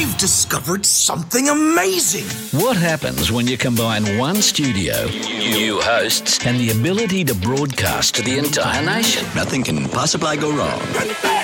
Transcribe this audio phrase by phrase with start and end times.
[0.00, 2.24] I've discovered something amazing.
[2.58, 8.22] What happens when you combine one studio, new hosts, and the ability to broadcast to
[8.22, 9.26] the entire nation?
[9.36, 10.80] Nothing can possibly go wrong.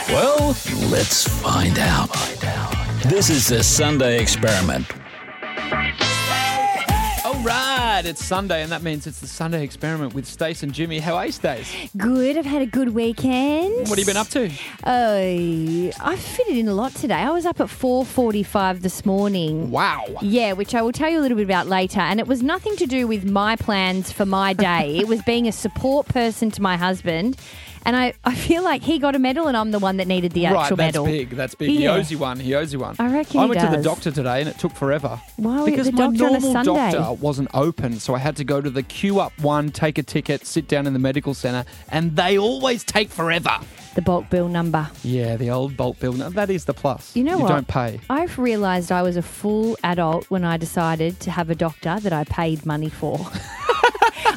[0.08, 0.56] Well,
[0.90, 2.10] let's find out.
[3.04, 4.86] This is the Sunday Experiment.
[7.26, 11.00] All right, it's Sunday, and that means it's the Sunday experiment with Stace and Jimmy.
[11.00, 11.90] How are you, Stace?
[11.96, 12.38] Good.
[12.38, 13.88] I've had a good weekend.
[13.88, 14.46] What have you been up to?
[14.84, 17.16] Uh, oh, I fitted in a lot today.
[17.16, 19.72] I was up at 4:45 this morning.
[19.72, 20.04] Wow.
[20.22, 21.98] Yeah, which I will tell you a little bit about later.
[21.98, 24.96] And it was nothing to do with my plans for my day.
[24.96, 27.36] it was being a support person to my husband.
[27.86, 30.32] And I, I feel like he got a medal and I'm the one that needed
[30.32, 31.04] the Right, actual that's medal.
[31.04, 31.30] That's big.
[31.30, 31.70] That's big.
[31.70, 32.40] He owes you one.
[32.40, 32.96] He owes you one.
[32.98, 35.20] I reckon I went to the doctor today, and it took forever.
[35.36, 36.92] Why were because the my doctor on a normal Sunday?
[36.98, 40.02] doctor wasn't open, so I had to go to the queue up one, take a
[40.02, 43.56] ticket, sit down in the medical centre, and they always take forever.
[43.94, 44.90] The bulk bill number.
[45.04, 46.12] Yeah, the old bulk bill.
[46.12, 47.14] No, That is the plus.
[47.14, 47.38] You know what?
[47.38, 47.48] you what?
[47.50, 48.00] don't pay.
[48.10, 52.12] I've realised I was a full adult when I decided to have a doctor that
[52.12, 53.16] I paid money for.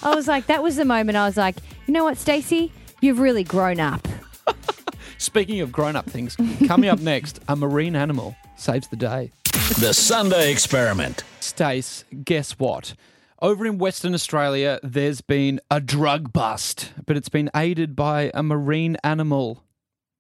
[0.04, 1.56] I was like, that was the moment I was like,
[1.88, 2.72] you know what, Stacey?
[3.02, 4.08] You've really grown up.
[5.18, 6.36] Speaking of grown-up things,
[6.68, 9.32] coming up next, a marine animal saves the day.
[9.80, 11.24] The Sunday Experiment.
[11.40, 12.94] Stace, guess what?
[13.42, 18.42] Over in Western Australia, there's been a drug bust, but it's been aided by a
[18.44, 19.64] marine animal.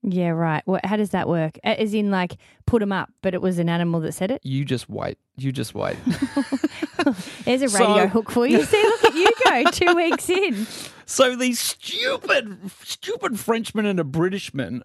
[0.02, 0.62] Yeah, right.
[0.66, 1.58] What, how does that work?
[1.64, 4.40] A- As in, like, put them up, but it was an animal that said it?
[4.46, 5.18] You just wait.
[5.38, 5.98] You just wait.
[7.46, 8.64] There's a So- radio hook for you.
[8.66, 10.68] See, look at you go, two weeks in.
[11.10, 14.84] So these stupid, stupid Frenchmen and a Britishman,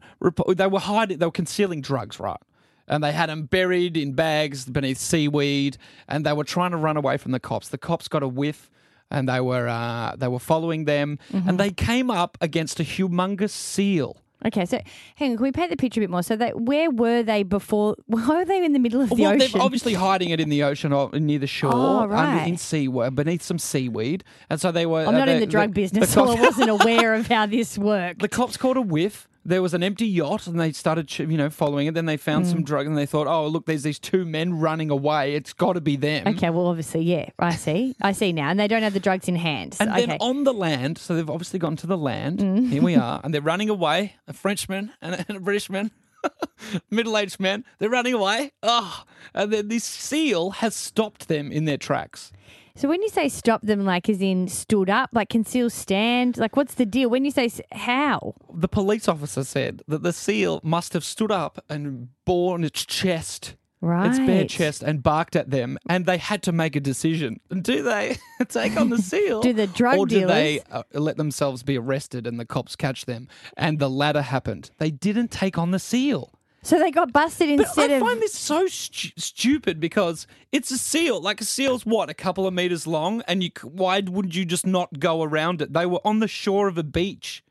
[0.57, 2.41] they were hiding, they were concealing drugs, right?
[2.89, 5.77] And they had them buried in bags beneath seaweed,
[6.09, 7.69] and they were trying to run away from the cops.
[7.69, 8.71] The cops got a whiff,
[9.11, 13.51] and they were uh, they were following them, and they came up against a humongous
[13.51, 14.17] seal.
[14.47, 14.79] Okay, so
[15.17, 16.23] hang on, can we paint the picture a bit more?
[16.23, 17.97] So, that where were they before?
[18.07, 19.51] Why were they in the middle of the well, ocean?
[19.53, 22.47] they're obviously hiding it in the ocean or near the shore, Oh, under, right.
[22.47, 25.01] in sea, beneath some seaweed, and so they were.
[25.01, 28.21] I'm uh, not in the drug business, so I wasn't aware of how this worked.
[28.21, 29.29] the cops caught a whiff.
[29.47, 31.95] There was an empty yacht, and they started, ch- you know, following it.
[31.95, 32.51] Then they found Mm.
[32.51, 35.35] some drug, and they thought, "Oh, look, there's these two men running away.
[35.35, 37.95] It's got to be them." Okay, well, obviously, yeah, I see.
[38.01, 38.49] I see now.
[38.49, 39.77] And they don't have the drugs in hand.
[39.81, 40.07] And okay.
[40.07, 42.39] then on the land, so they've obviously gone to the land.
[42.39, 42.71] Mm.
[42.71, 44.15] Here we are, and they're running away.
[44.27, 45.91] A Frenchman and a, and a Britishman,
[46.91, 47.65] middle-aged man.
[47.79, 48.53] They're running away.
[48.63, 49.05] Oh,
[49.35, 52.33] and then this seal has stopped them in their tracks.
[52.77, 56.37] So when you say stop them, like as in stood up, like can seals stand?
[56.37, 57.09] Like what's the deal?
[57.11, 58.35] When you say s- how?
[58.53, 63.55] The police officer said that the seal must have stood up and borne its chest.
[63.81, 64.09] Right.
[64.09, 67.39] Its bare chest and barked at them, and they had to make a decision.
[67.61, 68.17] Do they
[68.49, 69.43] take on the seal?
[69.43, 73.05] Do the drug or do they uh, let themselves be arrested and the cops catch
[73.05, 73.29] them?
[73.59, 74.71] And the latter happened.
[74.79, 76.33] They didn't take on the seal.
[76.65, 78.01] So they got busted instead I of.
[78.01, 81.21] find this so stu- stupid because it's a seal.
[81.21, 84.47] Like a seal's what, a couple of meters long, and you c- why wouldn't you
[84.47, 85.75] just not go around it?
[85.75, 87.44] They were on the shore of a beach.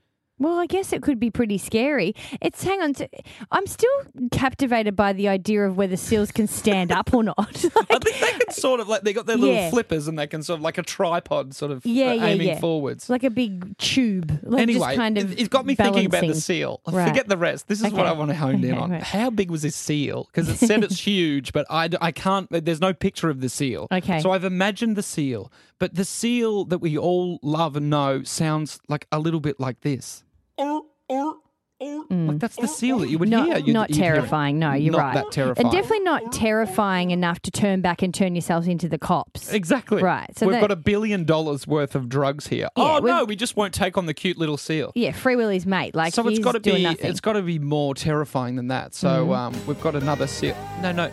[0.43, 2.13] Well, I guess it could be pretty scary.
[2.41, 2.93] It's hang on.
[2.95, 3.09] To,
[3.51, 3.89] I'm still
[4.31, 7.35] captivated by the idea of whether seals can stand up or not.
[7.89, 9.69] I think they can sort of like they got their little Yeah.
[9.69, 12.47] flippers and they can sort of like a tripod, sort of Yeah, uh, yeah, aiming
[12.47, 12.59] yeah.
[12.59, 13.09] forwards.
[13.09, 14.39] like a big tube.
[14.43, 16.81] Like anyway, just kind of it- it's got me thinking about the seal.
[16.93, 17.07] Right.
[17.07, 17.67] Forget the rest.
[17.67, 18.91] This is what I want to hone in on.
[18.91, 19.01] right.
[19.01, 20.27] How big was this seal?
[20.31, 22.47] Because it said it's huge, but I, I can't.
[22.51, 23.87] There's no picture of the seal.
[23.91, 24.19] Okay.
[24.19, 28.79] So I've imagined the seal, but the seal that we all love and know sounds
[28.89, 30.23] like a little bit like this.
[30.57, 33.57] Like that's the seal that you would Not, hear.
[33.57, 34.17] You'd- not you'd hear it.
[34.17, 34.57] terrifying.
[34.57, 35.13] No, you're Not right.
[35.15, 35.65] that terrifying.
[35.67, 39.51] And definitely not terrifying enough to turn back and turn yourselves into the cops.
[39.51, 40.01] Exactly.
[40.01, 42.69] Right, so we've that- got a billion dollars worth of drugs here.
[42.77, 44.93] Yeah, oh we've- no, we just won't take on the cute little seal.
[44.95, 45.93] Yeah, Free Willy's mate.
[45.93, 46.97] Like so it's he's got to doing be nothing.
[46.99, 47.07] Mm-hmm.
[47.07, 48.93] it's got to be more terrifying than that.
[48.93, 50.55] So um, we've got another seal.
[50.81, 51.11] No, no,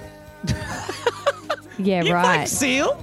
[1.78, 2.46] yeah, you right.
[2.48, 2.96] seal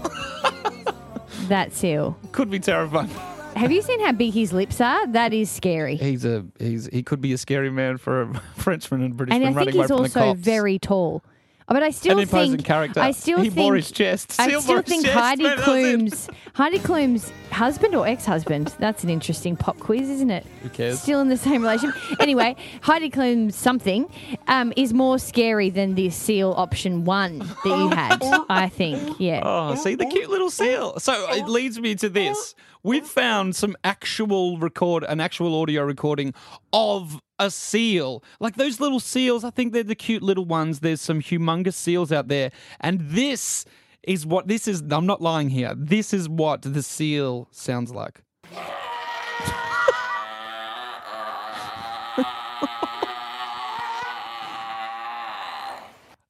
[1.50, 2.18] that seal.
[2.31, 3.10] could be terrifying.
[3.57, 5.07] Have you seen how big his lips are?
[5.07, 5.95] That is scary.
[5.98, 9.45] He's a he's he could be a scary man for a Frenchman and a And
[9.45, 11.24] I think he's also very tall.
[11.69, 13.01] But I still An imposing think character.
[13.01, 14.39] I still He think bore his chest.
[14.39, 15.18] I Seal still think chest.
[15.18, 16.00] Heidi Maybe that was it.
[16.00, 18.74] Klum's Heidi Klum's husband or ex-husband.
[18.80, 20.45] That's an interesting pop quiz, isn't it?
[20.63, 21.01] Who cares?
[21.01, 22.01] Still in the same relationship.
[22.21, 24.10] anyway, Heidi Klum's something
[24.48, 28.18] um, is more scary than the seal option one that you had.
[28.50, 29.19] I think.
[29.19, 29.42] Yeah.
[29.44, 30.98] Oh, see the cute little seal.
[31.00, 32.56] So it leads me to this.
[32.83, 36.33] We've found some actual record, an actual audio recording
[36.74, 38.24] of a seal.
[38.39, 40.79] Like those little seals, I think they're the cute little ones.
[40.79, 42.51] There's some humongous seals out there.
[42.79, 43.65] And this
[44.03, 44.83] is what this is.
[44.89, 45.74] I'm not lying here.
[45.75, 48.21] This is what the seal sounds like.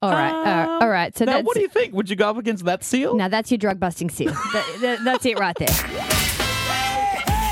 [0.03, 0.31] All right.
[0.31, 0.63] all right.
[0.63, 1.17] Um, all right.
[1.17, 1.93] So Now, that's what do you think?
[1.95, 3.15] Would you go up against that seal?
[3.15, 4.31] now that's your drug busting seal.
[4.31, 6.26] That- that- that's it right there.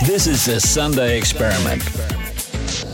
[0.05, 1.81] This is the Sunday experiment.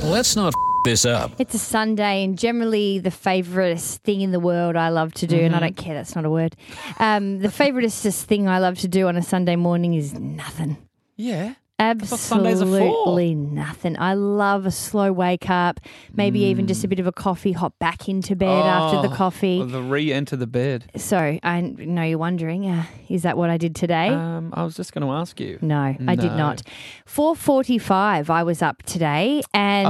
[0.04, 0.54] Let's not f-
[0.86, 1.32] this up.
[1.40, 5.38] It's a Sunday, and generally the favoritist thing in the world I love to do,
[5.38, 5.66] and I Mm-hmm.
[5.66, 6.56] don't care, that's not a word.
[7.00, 10.78] Um, the favoritist thing I love to do on a Sunday morning is nothing.
[11.18, 11.56] Yeah.
[12.06, 12.72] Sundays are for.
[12.78, 13.98] Absolutely nothing.
[14.00, 15.80] I love a slow wake up,
[16.14, 19.14] maybe even just a bit of a coffee, hop back into bed after the Mm.
[19.14, 19.64] Oh, coffee.
[19.64, 20.86] The re-enter the bed.
[20.96, 24.10] So I know you're wondering, uh, is that what I did today?
[24.10, 25.58] Um, I was just going to ask you.
[25.62, 26.62] No, I did not.
[27.08, 29.88] 4:45 I was up today and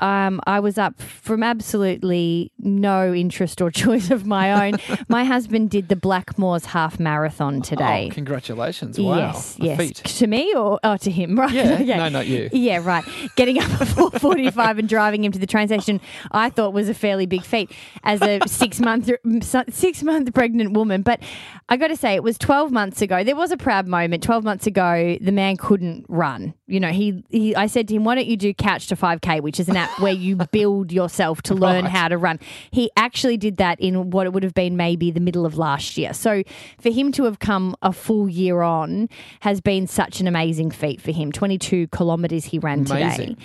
[0.00, 0.04] Oh.
[0.06, 4.78] um, I was up from absolutely no interest or choice of my own.
[5.08, 8.08] my husband did the Blackmores half marathon today.
[8.10, 8.98] Oh, congratulations!
[8.98, 10.18] Wow, Yes, yes.
[10.18, 11.52] To me or, or to him, right?
[11.52, 11.84] Yeah, Okay.
[11.96, 12.48] no, not you.
[12.52, 13.04] Yeah, right.
[13.36, 16.00] Getting up at four forty-five and driving him to the train station,
[16.32, 17.70] I thought was a fairly big feat
[18.04, 19.10] as a six-month
[19.70, 21.02] six-month pregnant woman.
[21.02, 21.20] But
[21.68, 23.24] I got to say, it was twelve months ago.
[23.24, 24.22] There was a proud moment.
[24.22, 26.54] Twelve months ago, the man couldn't run.
[26.66, 29.20] You know, he, he I said to him, "Why don't you do Couch to Five
[29.20, 31.90] K, which is an app where you build yourself to learn Right.
[31.92, 32.38] how to run."
[32.70, 35.96] He actually did that in what it would have been maybe the middle of last
[35.98, 36.12] year.
[36.12, 36.42] So
[36.80, 39.08] for him to have come a full year on
[39.40, 41.17] has been such an amazing feat for him.
[41.32, 43.36] Twenty-two kilometres he ran today.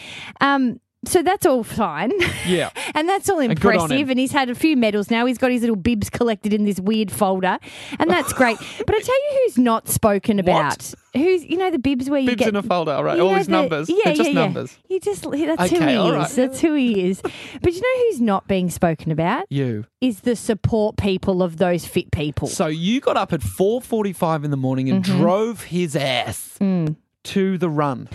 [0.41, 2.13] Um, so that's all fine.
[2.47, 2.69] Yeah.
[2.95, 3.89] And that's all impressive.
[3.91, 4.09] him.
[4.11, 5.25] And he's had a few medals now.
[5.25, 7.57] He's got his little bibs collected in this weird folder.
[7.99, 8.57] And that's great.
[8.85, 10.93] but I tell you who's not spoken about.
[11.15, 12.49] Who's, you know, the bibs where you Bibs get.
[12.49, 13.17] in a folder, all right.
[13.17, 13.89] you All his the- numbers.
[13.89, 14.45] Yeah, They're just yeah, yeah.
[14.45, 14.77] numbers.
[14.87, 16.35] You just, that's who he all is.
[16.35, 17.19] That's who he is.
[17.21, 19.45] But you know who's not being spoken about?
[19.49, 19.85] You.
[20.01, 22.47] Is the support people of those fit people.
[22.47, 25.19] So you got up at four forty-five in the morning and Mm-hmm.
[25.19, 26.95] drove his ass Mm.
[27.23, 28.09] To the run.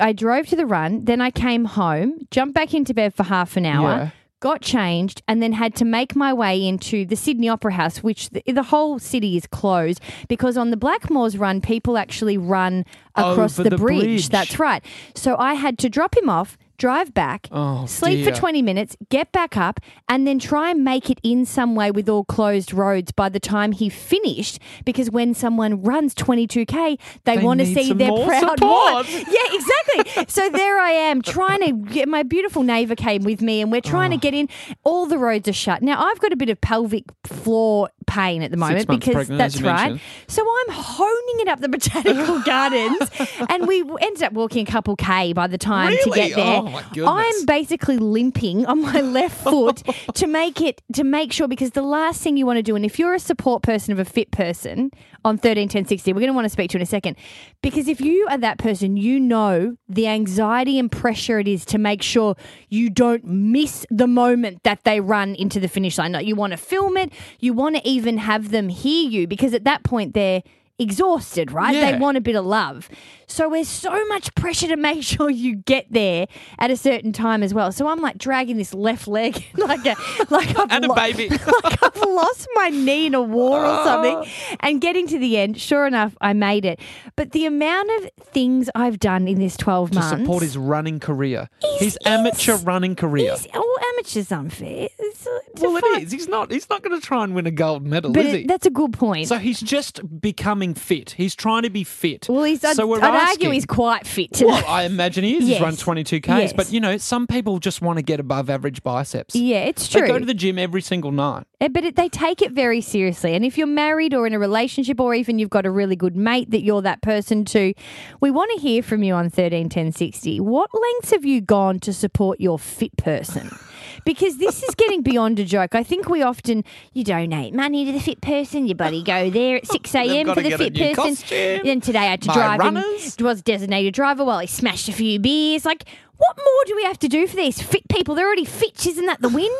[0.00, 3.56] I drove to the run, then I came home, jumped back into bed for half
[3.56, 4.10] an hour, Yeah.
[4.40, 8.28] got changed, and then had to make my way into the Sydney Opera House, which
[8.30, 12.84] the, the whole city is closed because on the Blackmores run, people actually run
[13.14, 14.00] across the, the bridge.
[14.02, 14.28] bridge.
[14.28, 14.84] That's right.
[15.14, 16.58] So I had to drop him off.
[16.82, 18.34] Drive back, Oh, sleep dear.
[18.34, 21.92] for 20 minutes, get back up, and then try and make it in some way
[21.92, 24.58] with all closed roads by the time he finished.
[24.84, 28.94] Because when someone runs 22K, they, They want to see their proud support.
[28.94, 29.24] wife.
[29.28, 30.24] Yeah, exactly.
[30.26, 33.80] so there I am trying to get my beautiful neighbour came with me and we're
[33.80, 34.16] trying Oh.
[34.16, 34.30] to ah.
[34.30, 34.48] get in.
[34.82, 35.82] All the roads are shut.
[35.82, 39.60] Now I've got a bit of pelvic floor pain at the moment because pregnant, that's
[39.60, 40.00] right.
[40.28, 43.10] So I'm honing it up the botanical gardens
[43.48, 46.62] and we ended up walking a couple K by the time to get there.
[46.64, 46.82] Oh.
[47.06, 49.82] I'm basically limping on my left foot
[50.14, 52.84] to make it to make sure because the last thing you want to do and
[52.84, 54.90] if you're a support person of a fit person
[55.24, 57.16] on 13 10 60 we're going to want to speak to in a second.
[57.62, 61.78] Because if you are that person you know the anxiety and pressure it is to
[61.78, 62.36] make sure
[62.68, 66.14] you don't miss the moment that they run into the finish line.
[66.24, 69.26] You want to film it you want to even have them hear you.
[69.26, 70.42] Because at that point they're
[70.78, 71.72] exhausted, right?
[71.72, 72.88] They want a bit of love.
[73.26, 76.26] So there's so much pressure to make sure you get there
[76.58, 77.72] at a certain time as well.
[77.72, 79.96] So I'm like dragging this left leg like a
[80.30, 81.28] like I've And a lo- baby.
[81.64, 83.84] like I've lost my knee in a war or ah.
[83.84, 84.32] something.
[84.60, 86.80] And getting to the end, sure enough, I made it.
[87.16, 91.00] But the amount of things I've done in this 12 To months support his running
[91.00, 91.48] career.
[91.62, 93.32] Is- his amateur running career.
[93.32, 94.88] is all amateurs unfair.
[94.98, 95.28] It's,
[95.60, 96.12] well, it is.
[96.12, 96.50] He's not.
[96.50, 98.46] He's not going to try and win a gold medal, But is he?
[98.46, 99.28] that's a good point.
[99.28, 101.10] So he's just becoming fit.
[101.12, 102.26] He's trying to be fit.
[102.28, 104.46] well, he's, I'd, so we're I'd argue he's quite fit today.
[104.46, 105.44] Well, I imagine he is.
[105.48, 105.58] Yes.
[105.58, 106.26] He's run 22Ks.
[106.26, 106.52] Yes.
[106.52, 109.34] But, you know, some people just want to get above average biceps.
[109.36, 110.08] yeah, it's They true.
[110.08, 111.46] go to the gym every single night.
[111.60, 113.34] Eh, But it, they take it very seriously.
[113.34, 116.16] And if you're married or in a relationship, or even you've got a really good
[116.16, 117.74] mate that you're that person to,
[118.20, 120.40] we want to hear from you on 13 10 60.
[120.40, 123.50] What lengths have you gone to support your fit person?
[124.04, 125.74] Because this is getting beyond a joke.
[125.74, 129.56] I think we often, you donate money to the fit person, your buddy go there
[129.56, 130.34] at 6 a.m.
[130.34, 130.94] for the fit person.
[130.94, 133.16] costume, Then today I had to buy drive him, runners.
[133.20, 135.64] was designated driver while he smashed a few beers.
[135.64, 135.84] Like,
[136.16, 138.14] what more do we have to do for these fit people?
[138.14, 139.50] They're already fit, isn't that the win?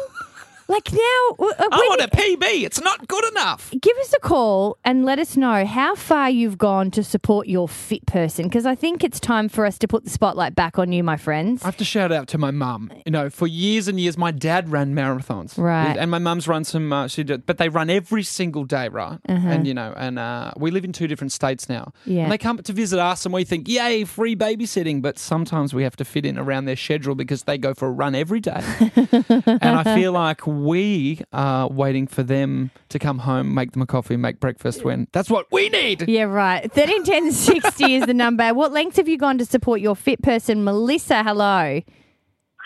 [0.68, 0.98] Like now,
[1.38, 2.62] uh, I want a PB.
[2.64, 3.72] It's not good enough.
[3.80, 7.68] give us a call and let us know how far you've gone to support your
[7.68, 10.92] fit person because I think it's time for us to put the spotlight back on
[10.92, 11.62] you, my friends.
[11.62, 12.90] I have to shout out to my mum.
[13.04, 15.96] You know, for years and years, my dad ran marathons, Right.
[15.96, 16.92] And my mum's run some.
[16.92, 19.18] Uh, she did, but they run every single day, right?
[19.26, 21.82] And you know, and uh, we live in two different states now.
[21.82, 22.00] Uh-huh.
[22.12, 22.22] Yeah.
[22.24, 25.02] And they come to visit us, and we think, yay, free babysitting.
[25.02, 27.90] But sometimes we have to fit in around their schedule because they go for a
[27.90, 28.62] run every day.
[28.96, 33.86] and I feel like we are waiting for them to come home, make them a
[33.86, 34.84] coffee, make breakfast.
[34.84, 36.08] When that's what we need.
[36.08, 36.70] Yeah, right.
[36.72, 38.52] Thirteen ten sixty is the number.
[38.54, 41.22] What lengths have you gone to support your fit person, Melissa?
[41.22, 41.80] Hello.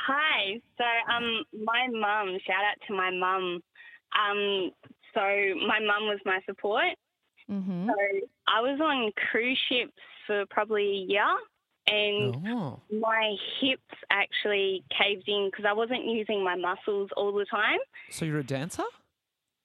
[0.08, 0.60] Hi.
[0.78, 2.38] So, um, my mum.
[2.46, 3.60] Shout out to my mum.
[4.14, 4.70] Um,
[5.14, 5.20] so
[5.66, 6.94] my mum was my support.
[7.50, 7.88] Mm-hmm.
[7.88, 7.94] So
[8.48, 9.92] I was on cruise ships
[10.26, 11.36] for probably a year,
[11.88, 12.80] and Oh.
[12.92, 17.78] my hips actually caved in because I wasn't using my muscles all the time.
[18.10, 18.84] So you're a dancer?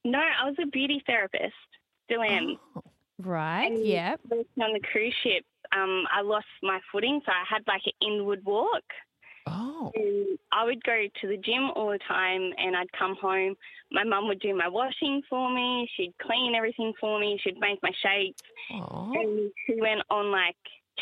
[0.04, 1.54] No, I was a beauty therapist.
[2.06, 2.58] Still am.
[2.76, 2.84] Oh.
[3.20, 3.72] Right.
[3.72, 4.16] And Yeah.
[4.30, 7.94] working on the cruise ship, um, I lost my footing, so I had like an
[8.02, 8.84] inward walk.
[9.48, 9.92] Oh.
[9.96, 13.56] And I would go to the gym all the time and I'd come home.
[13.92, 15.90] My mum would do my washing for me.
[15.96, 17.40] She'd clean everything for me.
[17.44, 18.42] She'd make my shakes.
[18.72, 19.12] Oh.
[19.16, 20.56] And she went on like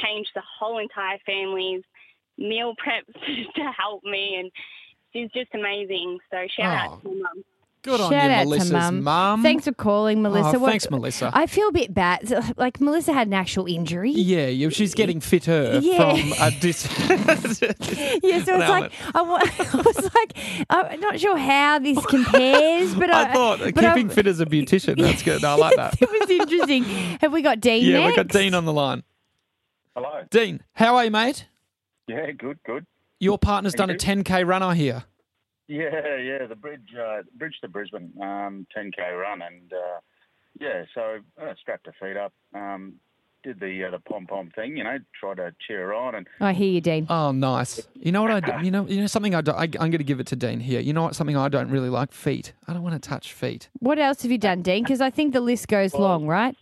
[0.04, 1.84] change the whole entire family's
[2.38, 3.14] meal preps
[3.56, 4.36] to help me.
[4.40, 4.52] And
[5.14, 6.20] she's just amazing.
[6.32, 7.10] So shout out oh.
[7.10, 7.44] to my mum.
[7.82, 9.04] Good on you, out Melissa's to mum.
[9.04, 9.42] mum.
[9.42, 10.58] Thanks for calling, Melissa.
[10.58, 11.32] Oh, What- thanks, Melissa.
[11.34, 12.30] I feel a bit bad.
[12.58, 14.12] Like Melissa had an actual injury.
[14.12, 15.98] Yeah, you, she's getting fitter Yeah.
[15.98, 16.84] from a dis.
[17.10, 20.38] Yeah, so it's like I, wa- I was like,
[20.70, 24.42] I'm not sure how this compares, but I, I thought but keeping I'm- fit as
[24.42, 25.02] a beautician.
[25.02, 25.46] That's good.
[25.46, 26.02] I like that.
[26.02, 26.84] it was interesting.
[27.22, 28.10] Have we got Dean Yeah, next?
[28.10, 29.04] we got Dean on the line.
[29.96, 30.24] Hello.
[30.30, 31.46] Dean, how are you, mate?
[32.08, 32.86] Yeah, good, good.
[33.20, 35.04] Your partner's done a 10k run, I hear.
[35.68, 40.00] Yeah, yeah, the bridge, uh, bridge to Brisbane, um, 10k run, and uh,
[40.60, 42.96] yeah, so uh, strapped her feet up, um,
[43.44, 46.28] did the uh, the pom pom thing, you know, tried to cheer her on, and
[46.42, 47.06] I hear you, Dean.
[47.10, 47.88] Oh, nice.
[47.94, 48.66] You know what I do?
[48.66, 50.60] You know, you know something I, do, I I'm going to give it to Dean
[50.60, 50.80] here.
[50.80, 51.16] You know what?
[51.16, 52.54] Something I don't really like feet.
[52.68, 53.70] I don't want to touch feet.
[53.80, 54.84] What else have you done, Dean?
[54.84, 56.56] Because I think the list goes long, right?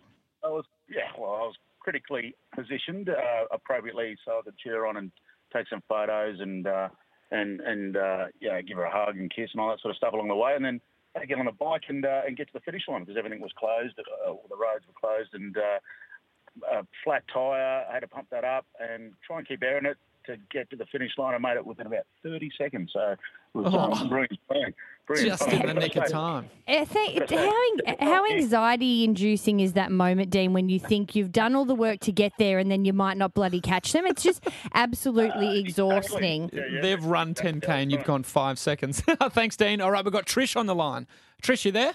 [0.43, 1.55] I was yeah, well, I was
[1.87, 5.09] critically positioned uh, appropriately, so I could cheer on and
[5.55, 6.89] take some photos and uh,
[7.31, 9.97] and and uh, yeah, give her a hug and kiss and all that sort of
[9.97, 10.81] stuff along the way, and then
[11.15, 13.15] had to get on the bike and uh, and get to the finish line because
[13.17, 17.85] everything was closed, uh, all the roads were closed, and uh, a flat tyre.
[17.89, 20.69] I had to pump that up and try and keep air in it to get
[20.71, 21.35] to the finish line.
[21.35, 23.17] I made it within about 30 seconds, so it
[23.53, 23.93] was Oh.
[23.93, 24.73] um, brilliant plan.
[25.07, 26.49] Brilliant Just in the nick of time.
[26.67, 27.61] I think, how
[28.01, 32.01] how anxiety inducing is that moment, Dean, when you think you've done all the work
[32.01, 34.05] to get there and then you might not bloody catch them?
[34.05, 36.49] It's just absolutely exhausting.
[36.51, 36.81] Yeah, yeah.
[36.81, 39.01] They've run 10k and you've gone five seconds.
[39.29, 39.79] Thanks, Dean.
[39.79, 41.07] All right, we've got Trish on the line.
[41.41, 41.93] Trish, you there?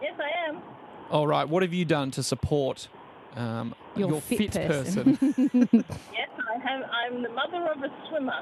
[0.00, 0.62] Yes, I am.
[1.10, 2.86] All right, what have you done to support
[3.34, 5.16] um, Your your, fit fit, person.
[5.16, 5.68] person?
[6.12, 6.82] Yes, I have.
[6.90, 8.40] I'm the mother of a swimmer.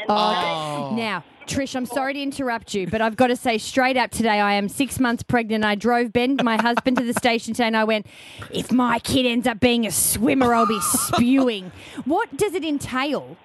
[0.00, 0.94] And Oh.
[0.96, 4.40] Now, Trish, I'm sorry to interrupt you, but I've got to say straight up today,
[4.40, 5.64] I am six months pregnant.
[5.64, 8.06] I drove Ben, my husband, to the station today, and I went,
[8.52, 11.72] if my kid ends up being a swimmer, I'll be spewing.
[12.04, 13.36] What does it entail?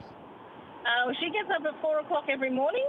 [0.85, 2.85] Uh, she gets up at four o'clock every morning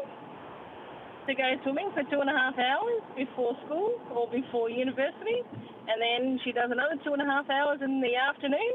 [1.27, 5.43] to go swimming for two and a half hours before school or before university,
[5.89, 8.73] and then she does another two and a half hours in the afternoon.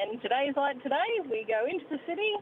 [0.00, 2.32] And today's like today, we go into the city,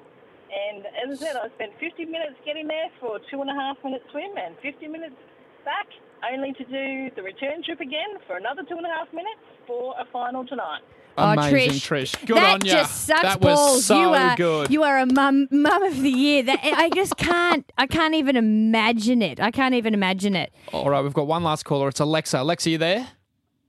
[0.47, 3.55] and as I said, I spent 50 minutes getting there for a two and a
[3.55, 5.17] half minute swim, and 50 minutes
[5.65, 5.87] back,
[6.33, 9.95] only to do the return trip again for another two and a half minutes for
[9.99, 10.83] a final tonight.
[11.19, 12.27] Oh, Amazing, oh, Trish.
[12.27, 12.73] Good that on you.
[12.73, 13.77] just sucks that balls.
[13.77, 14.71] was so you are, good.
[14.71, 16.43] You are a mum, mum of the year.
[16.43, 17.71] That I just can't.
[17.79, 19.41] I can't even imagine it.
[19.41, 20.53] I can't even imagine it.
[20.73, 21.89] All right, we've got one last caller.
[21.89, 22.41] It's Alexa.
[22.41, 23.09] Alexa, you there?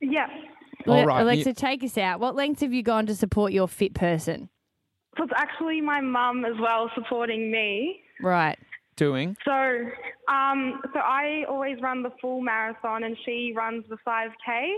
[0.01, 0.29] Yes.
[0.87, 1.21] All right.
[1.21, 2.19] Alexa, take us out.
[2.19, 4.49] What lengths have you gone to support your fit person?
[5.17, 8.01] So it's actually my mum as well supporting me.
[8.21, 8.57] Right.
[8.95, 9.37] doing?
[9.45, 9.51] So,
[10.27, 14.73] um, so I always run the full marathon, and she runs the 5k.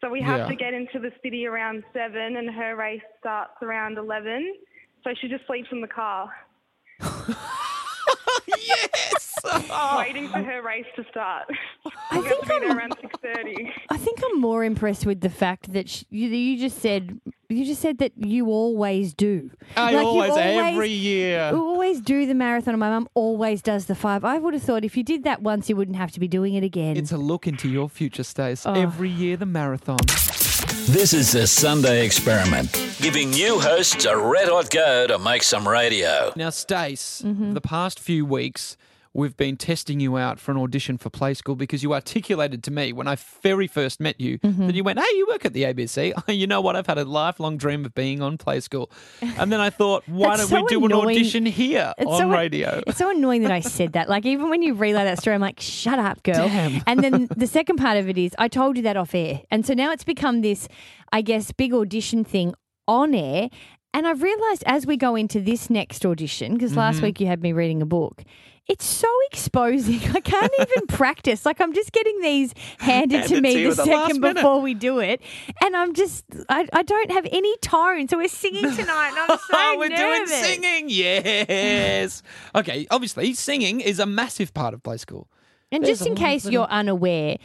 [0.00, 0.46] So we have Yeah.
[0.48, 4.54] to get into the city around seven, and her race starts around eleven.
[5.04, 6.30] So she just sleeps in the car,
[7.00, 7.36] yes.
[9.98, 11.44] waiting for her race to start.
[12.10, 13.72] I think to be there I'm- around six thirty.
[13.90, 17.64] I think I'm more impressed with the fact that sh- you, you just said you
[17.66, 19.50] just said that you always do.
[19.76, 21.50] I Like, you always, always- every year.
[21.52, 24.24] You always do the marathon, and my mum always does the five.
[24.24, 26.54] I would have thought if you did that once, you wouldn't have to be doing
[26.54, 26.96] it again.
[26.96, 28.64] It's a look into your future, Stace.
[28.64, 28.72] Oh.
[28.72, 29.98] Every year, the marathon.
[30.86, 35.68] This is the Sunday Experiment, giving new hosts a red hot go to make some
[35.68, 36.32] radio.
[36.36, 37.52] Now, Stace, Mm-hmm.
[37.52, 38.76] the past few weeks,
[39.14, 42.70] we've been testing you out for an audition for Play School because you articulated to
[42.70, 44.66] me when I very first met you Mm-hmm.
[44.66, 46.12] that you went, Hey, you work at the ABC.
[46.34, 46.76] you know what?
[46.76, 48.90] I've had a lifelong dream of being on Play School.
[49.20, 52.30] And then I thought, why don't we so do an audition here It's on so-
[52.30, 52.82] radio?
[52.86, 54.08] It's so annoying that I said that.
[54.08, 56.82] Like even when you relay that story, I'm like, "Shut up, girl." Damn.
[56.86, 59.66] And then the second part of it is, I told you that off air, and
[59.66, 60.68] so now it's become this,
[61.12, 62.54] I guess, big audition thing
[62.88, 63.48] on air.
[63.94, 67.04] And I've realised as we go into this next audition, because last Mm-hmm.
[67.04, 68.22] week you had me reading a book.
[68.68, 70.00] It's so exposing.
[70.14, 71.44] I can't even practice.
[71.44, 75.00] Like I'm just getting these handed to me to the the second before we do
[75.00, 75.20] it,
[75.60, 78.06] and I'm just I, I don't have any tone.
[78.08, 80.88] So we're singing tonight, and I'm so Oh, we're doing singing.
[80.88, 82.22] Yes.
[82.54, 82.86] okay.
[82.90, 85.28] Obviously, singing is a massive part of Play School.
[85.72, 87.38] And There's just in case little- you're unaware,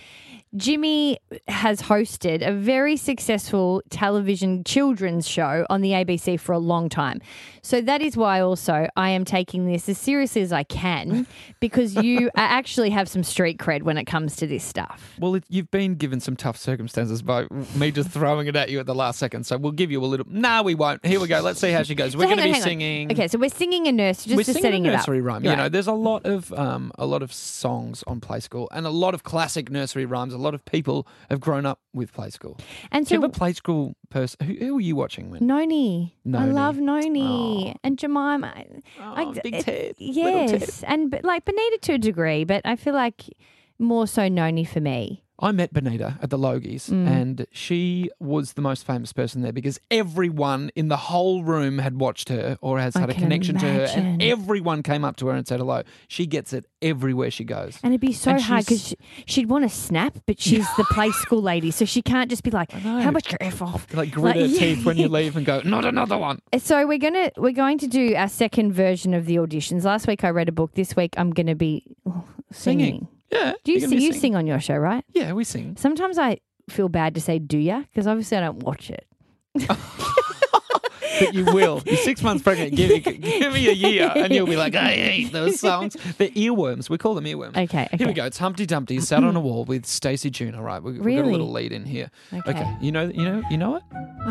[0.56, 6.90] Jimmy has hosted a very successful television children's show on the ABC for a long
[6.90, 7.22] time.
[7.62, 11.28] So that is why also I am taking this as seriously as I can
[11.60, 15.16] because you actually have some street cred when it comes to this stuff.
[15.20, 18.80] Well, it, you've been given some tough circumstances by me just throwing it at you
[18.80, 19.46] at the last second.
[19.46, 20.26] So we'll give you a little.
[20.30, 21.06] No, we won't.
[21.06, 21.42] Here we go.
[21.42, 22.16] Let's see how she goes.
[22.16, 22.68] We're So going to be hang on.
[22.68, 23.12] singing.
[23.12, 25.00] Okay, so we're singing a nurse just we're for singing setting a it up.
[25.02, 25.44] nursery rhyme.
[25.44, 25.52] Right.
[25.52, 28.86] You know, there's a lot of um, a lot of songs on Play School, and
[28.88, 30.34] a lot of classic nursery rhymes.
[30.38, 32.60] A lot of people have grown up with Play School.
[32.92, 34.46] And Do you so have a Play School person?
[34.46, 35.32] Who, who are you watching?
[35.32, 35.46] When?
[35.46, 36.16] Noni.
[36.32, 38.54] I love Noni and Jemima.
[39.02, 40.62] Oh, big it- Ted, little Ted.
[40.62, 43.24] Yes, and but like Benita to a degree, but I feel like
[43.80, 45.24] more so Noni for me.
[45.40, 47.08] I met Benita at the Logies, Mm.
[47.08, 52.00] and she was the most famous person there because everyone in the whole room had
[52.00, 55.28] watched her or has I had a connection to her, and everyone came up to
[55.28, 55.84] her and said hello.
[56.08, 57.78] She gets it everywhere she goes.
[57.84, 60.84] And it'd be so And hard because she, would want to snap, but she's the
[60.86, 64.12] play school lady, so she can't just be like, "How much your f off?" Like
[64.12, 64.60] grit her yeah.
[64.60, 66.40] teeth when you leave and go, not another one.
[66.58, 69.84] So we're gonna we're going to do our second version of the auditions.
[69.84, 70.74] Last week I read a book.
[70.74, 72.86] This week I'm gonna be oh, singing.
[72.88, 73.08] Singing.
[73.32, 73.54] Yeah.
[73.64, 74.00] Do you sing?
[74.00, 75.04] You sing on your show, right?
[75.14, 75.76] Yeah, we sing.
[75.78, 79.06] Sometimes I feel bad to say "do ya" because obviously I don't watch it.
[81.20, 81.82] But you will.
[81.86, 82.76] You're six months pregnant.
[82.76, 85.96] Give me, give me a year, and you'll be like, I hate those songs.
[86.18, 86.90] They're earworms.
[86.90, 87.58] We call them earworms.
[87.58, 88.26] Okay, Here we go.
[88.26, 90.56] It's Humpty Dumpty sat on a wall with Stacey June.
[90.56, 92.10] All right, we, we've got a little lead in here.
[92.34, 92.78] Okay.
[92.82, 93.84] You know, you know, you know it.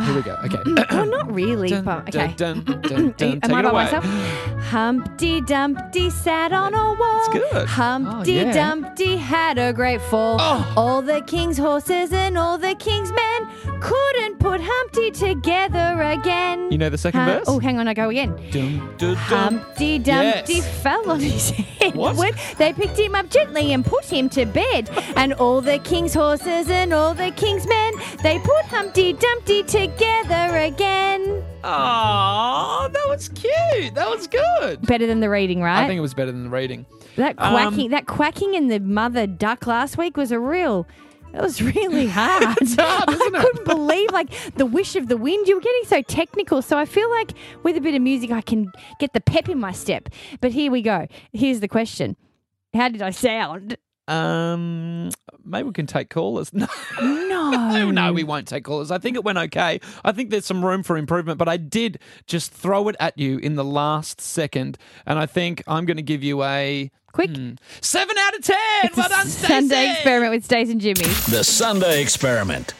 [0.04, 0.36] Here we go.
[0.46, 0.58] Okay.
[0.90, 1.68] oh, not really.
[1.70, 2.34] Dun, but dun, okay.
[2.36, 3.40] dun, dun, dun.
[3.42, 3.84] Am I by away.
[3.84, 4.04] myself?
[4.70, 7.18] Humpty Dumpty sat on a wall.
[7.18, 7.66] It's good.
[7.68, 8.52] Humpty Oh, yeah.
[8.52, 10.36] Dumpty had a great fall.
[10.40, 10.72] Oh.
[10.76, 16.68] All the king's horses and all the king's men couldn't put Humpty together again.
[16.76, 17.44] You know the second verse?
[17.46, 18.36] Oh, hang on, I go again.
[18.50, 19.16] Dum, dum, dum.
[19.16, 20.82] Humpty Dumpty Yes.
[20.82, 21.94] fell on his head.
[21.94, 22.16] What?
[22.16, 24.90] When they picked him up gently and put him to bed.
[25.16, 30.58] and all the king's horses and all the king's men, they put Humpty Dumpty together
[30.58, 31.42] again.
[31.64, 33.94] Aw, that was cute.
[33.94, 34.82] That was good.
[34.82, 35.82] Better than the reading, right?
[35.82, 36.84] I think it was better than the reading.
[37.16, 40.86] that um, quacking, that quacking in the mother duck last week was a real.
[41.36, 42.56] It was really hard.
[42.60, 45.46] It's hard, I couldn't believe like the wish of the wind.
[45.46, 46.62] You were getting so technical.
[46.62, 49.58] So I feel like with a bit of music, I can get the pep in
[49.60, 50.08] my step.
[50.40, 51.06] But here we go.
[51.32, 52.16] Here's the question:
[52.74, 53.76] How did I sound?
[54.08, 55.10] Um,
[55.44, 56.52] maybe we can take callers.
[57.00, 57.50] No.
[57.50, 58.90] No, no, we won't take callers.
[58.90, 59.80] I think it went okay.
[60.04, 63.38] I think there's some room for improvement, but I did just throw it at you
[63.38, 67.30] in the last second, and I think I'm going to give you a quick.
[67.30, 68.58] hmm, seven out of ten.
[68.84, 71.04] It's well a done, Sunday experiment with Stace and Jimmy.
[71.30, 72.74] The Sunday Experiment.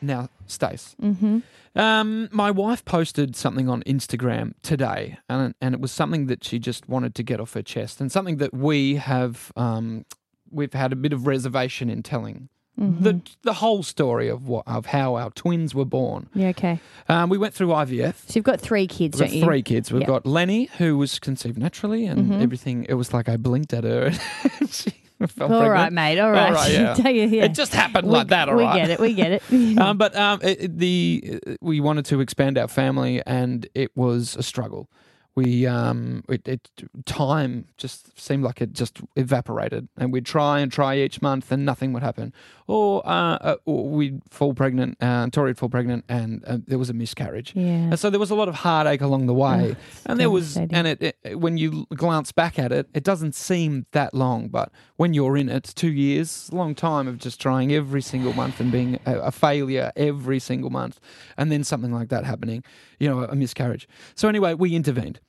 [0.00, 0.94] Now, Stace.
[1.02, 1.38] Mm-hmm.
[1.78, 6.58] Um, my wife posted something on Instagram today, and and it was something that she
[6.58, 10.06] just wanted to get off her chest, and something that we have um,
[10.50, 12.48] we've had a bit of reservation in telling.
[12.78, 16.28] The the whole story of what of how our twins were born.
[16.34, 16.78] Yeah, okay.
[17.08, 18.14] Um, we went through IVF.
[18.28, 19.42] So you've got three kids, don't you?
[19.42, 19.90] three kids.
[19.90, 20.02] We've.
[20.02, 20.10] Mm-hmm.
[20.12, 22.84] got Lenny, who was conceived naturally, and everything.
[22.86, 24.12] It was like I blinked at her.
[24.60, 25.70] and she All pregnant.
[25.70, 26.18] right, mate.
[26.18, 26.48] All right.
[26.48, 26.98] All right, yeah.
[27.08, 27.44] You, yeah.
[27.44, 28.50] It just happened We- like that.
[28.50, 28.76] All we right.
[28.76, 29.00] get it.
[29.00, 29.78] We get it.
[29.78, 34.36] um, but um, it, it- the we wanted to expand our family, and it was
[34.36, 34.90] a struggle.
[35.36, 36.70] We um, it, it
[37.04, 41.64] time just seemed like it just evaporated, and we'd try and try each month, and
[41.66, 42.32] nothing would happen.
[42.68, 46.90] Or, uh, uh, or we'd fall pregnant, uh, Tori'd fall pregnant, and uh, there was
[46.90, 47.52] a miscarriage.
[47.54, 47.62] Yeah.
[47.64, 50.56] And so there was a lot of heartache along the way, Oh, and there was,
[50.56, 54.72] and it, it when you glance back at it, it doesn't seem that long, but
[54.96, 58.72] when you're in it, two years, long time of just trying every single month and
[58.72, 60.98] being a, a failure every single month,
[61.36, 62.64] and then something like that happening,
[62.98, 63.86] you know, a miscarriage.
[64.14, 65.20] So anyway, we intervened.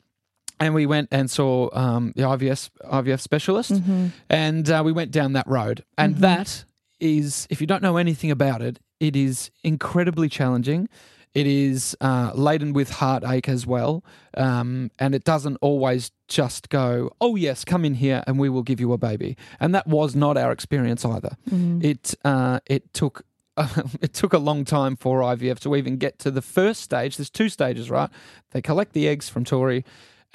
[0.59, 4.07] And we went and saw um, the IVF IVF specialist, Mm-hmm.
[4.29, 5.83] and uh, we went down that road.
[5.97, 6.65] And that
[6.99, 10.89] is, if you don't know anything about it, it is incredibly challenging.
[11.35, 14.03] It is uh, laden with heartache as well,
[14.35, 18.63] um, and it doesn't always just go, "Oh yes, come in here and we will
[18.63, 21.37] give you a baby." And that was not our experience either.
[21.83, 23.23] It uh, it took
[24.01, 27.17] it took a long time for IVF to even get to the first stage.
[27.17, 28.09] There's two stages, right?
[28.51, 29.83] They collect the eggs from Tori,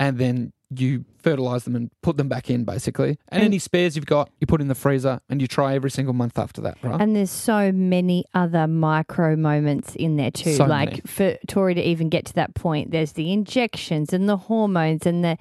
[0.02, 3.18] and then you fertilize them and put them back in, basically.
[3.28, 6.12] And, any spares you've got, you put in the freezer, and you try every single
[6.12, 7.00] month after that, right?
[7.00, 10.54] And there's so many other micro moments in there too.
[10.54, 11.00] So like many.
[11.02, 15.24] for Tori to even get to that point, there's the injections and the hormones and
[15.24, 15.38] the.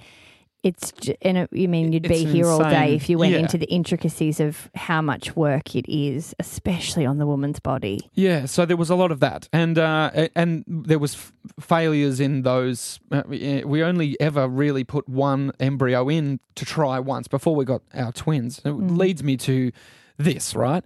[0.64, 0.94] It's
[1.24, 3.40] and it, you mean you'd be It's here all day if you went Yeah.
[3.40, 8.00] into the intricacies of how much work it is, especially on the woman's body.
[8.14, 12.20] Yeah, so there was a lot of that, and uh, and there was f- failures
[12.20, 13.00] in those.
[13.12, 17.82] Uh, we only ever really put one embryo in to try once before we got
[17.96, 18.62] our twins.
[18.64, 19.72] It leads me to
[20.18, 20.84] this, right?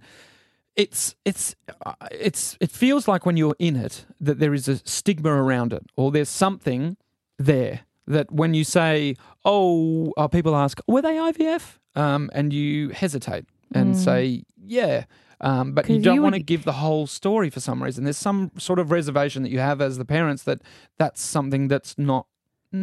[0.74, 4.78] It's it's uh, it's it feels like when you're in it that there is a
[4.88, 6.96] stigma around it, or there's something
[7.38, 12.90] there that when you say, "Oh," uh, people ask, "Were they IVF?" Um, and you
[12.90, 15.04] hesitate and say, "Yeah."
[15.40, 18.04] Um, but you don't want to give the whole story for some reason.
[18.04, 20.62] There's some sort of reservation that you have as the parents that
[20.98, 22.26] that's something that's not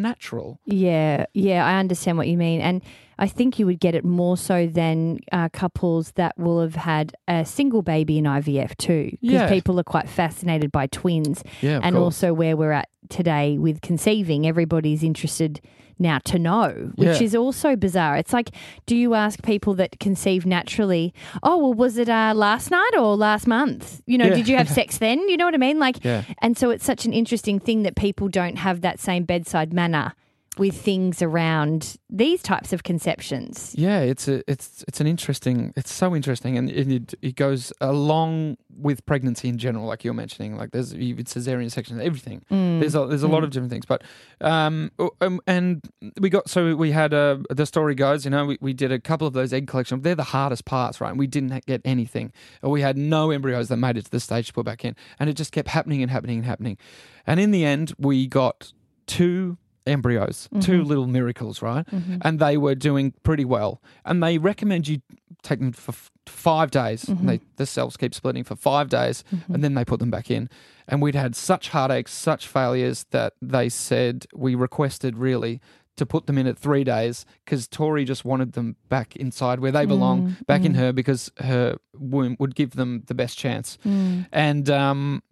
[0.02, 0.60] natural.
[0.66, 2.62] Yeah, yeah, I understand what you mean.
[2.62, 2.82] And
[3.20, 7.16] I think you would get it more so than uh, couples that will have had
[7.28, 9.12] a single baby in IVF too.
[9.22, 9.50] Because Yeah.
[9.50, 11.44] people are quite fascinated by twins.
[11.62, 12.04] Yeah, and course.
[12.04, 15.62] also where we're at today with conceiving, everybody's interested
[16.04, 17.24] now to know, which Yeah.
[17.24, 18.16] is also bizarre.
[18.18, 18.52] It's like,
[18.86, 21.12] do you ask people that conceive naturally,
[21.42, 24.02] oh, well, was it uh, last night or last month?
[24.06, 24.36] You know, Yeah.
[24.36, 25.18] did you have sex then?
[25.28, 25.80] You know what I mean?
[25.80, 26.22] Like, Yeah.
[26.44, 30.14] and so it's such an interesting thing that people don't have that same bedside manner
[30.58, 33.74] with things around these types of conceptions.
[33.78, 35.74] Yeah, it's a it's it's an interesting.
[35.76, 40.56] It's so interesting, and it, it goes along with pregnancy in general, like you're mentioning.
[40.56, 42.44] Like there's even cesarean sections, everything.
[42.80, 44.04] There's a there's a lot of different things, but
[44.42, 45.82] um, um and
[46.20, 49.00] we got so we had uh, the story goes, you know, we, we did a
[49.00, 50.04] couple of those egg collections.
[50.04, 51.10] They're the hardest parts, right?
[51.10, 52.32] And we didn't get anything.
[52.62, 55.30] We had no embryos that made it to the stage to put back in, and
[55.30, 56.78] it just kept happening and happening and happening.
[57.26, 58.74] And in the end, we got
[59.06, 60.88] two embryos, two mm-hmm.
[60.88, 61.86] little miracles, right?
[61.88, 62.18] Mm-hmm.
[62.22, 63.82] And they were doing pretty well.
[64.06, 65.02] And they recommend you
[65.42, 67.04] take them for f- five days.
[67.04, 67.46] They, mm-hmm.
[67.58, 70.50] the cells keep splitting for five days, and then they put them back in.
[70.88, 75.62] And we'd had such heartaches, such failures that they said we requested really
[75.96, 79.72] to put them in at three days because Tori just wanted them back inside where
[79.72, 83.78] they belong, back in her because her womb would give them the best chance.
[83.86, 84.26] Mm.
[84.32, 85.24] And um,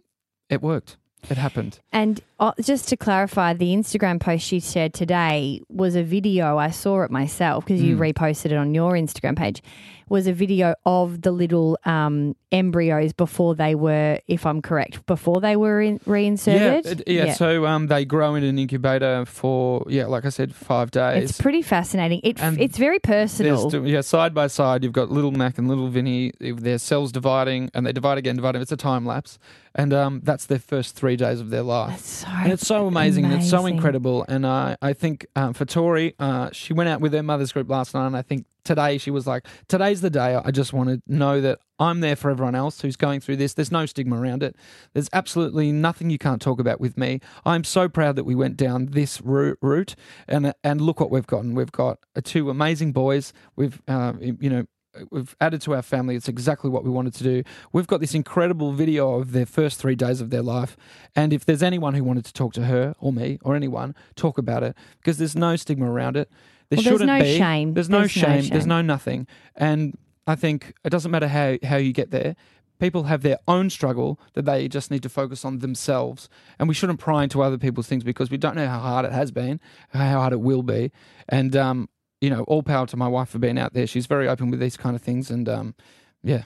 [0.49, 0.97] it worked.
[1.29, 1.79] It happened.
[1.93, 6.57] And uh, just to clarify, the Instagram post she shared today was a video.
[6.57, 9.61] I saw it myself because you reposted it on your Instagram page.
[10.09, 15.39] Was a video of the little um, embryos before they were, if I'm correct, before
[15.39, 17.03] they were in, reinserted.
[17.07, 20.53] Yeah, it- yeah, So um, they grow in an incubator for yeah, like I said,
[20.53, 21.29] five days.
[21.29, 22.19] it's pretty fascinating.
[22.25, 23.71] It, And it's very personal.
[23.71, 26.33] two- yeah, side by side, you've got little Mac and little Vinny.
[26.41, 28.57] Their cells dividing, and they divide again, divide.
[28.57, 29.39] It's a time lapse,
[29.75, 31.99] and um, that's their first three days of their life.
[31.99, 34.25] so and it's so amazing, and it's so incredible.
[34.27, 37.69] And I, I think um, for Tori, uh, she went out with her mother's group
[37.69, 40.35] last night, and I think today she was like, "Today's the day.
[40.35, 43.53] I just want to know that I'm there for everyone else who's going through this.
[43.53, 44.55] There's no stigma around it.
[44.93, 47.21] There's absolutely nothing you can't talk about with me.
[47.45, 49.95] I'm so proud that we went down this route, route
[50.27, 51.55] and and look what we've gotten.
[51.55, 53.33] We've got uh, two amazing boys.
[53.55, 54.65] We've uh, you know."
[55.09, 56.15] We've added to our family.
[56.15, 57.43] It's exactly what we wanted to do.
[57.71, 60.75] We've got this incredible video of their first three days of their life.
[61.15, 64.37] And if there's anyone who wanted to talk to her or me or anyone, talk
[64.37, 66.29] about it because there's no stigma around it.
[66.69, 67.37] There Well, shouldn't no be.
[67.37, 67.73] shame.
[67.73, 68.49] There's no There's no shame.
[68.49, 69.27] There's no nothing.
[69.55, 72.35] And I think it doesn't matter how, how you get there.
[72.79, 76.27] People have their own struggle that they just need to focus on themselves.
[76.59, 79.11] And we shouldn't pry into other people's things because we don't know how hard it
[79.13, 80.91] has been, how hard it will be.
[81.29, 81.89] And, um,
[82.21, 83.85] you know, all power to my wife for being out there.
[83.87, 85.29] She's very open with these kind of things.
[85.31, 85.75] And, um,
[86.23, 86.43] yeah.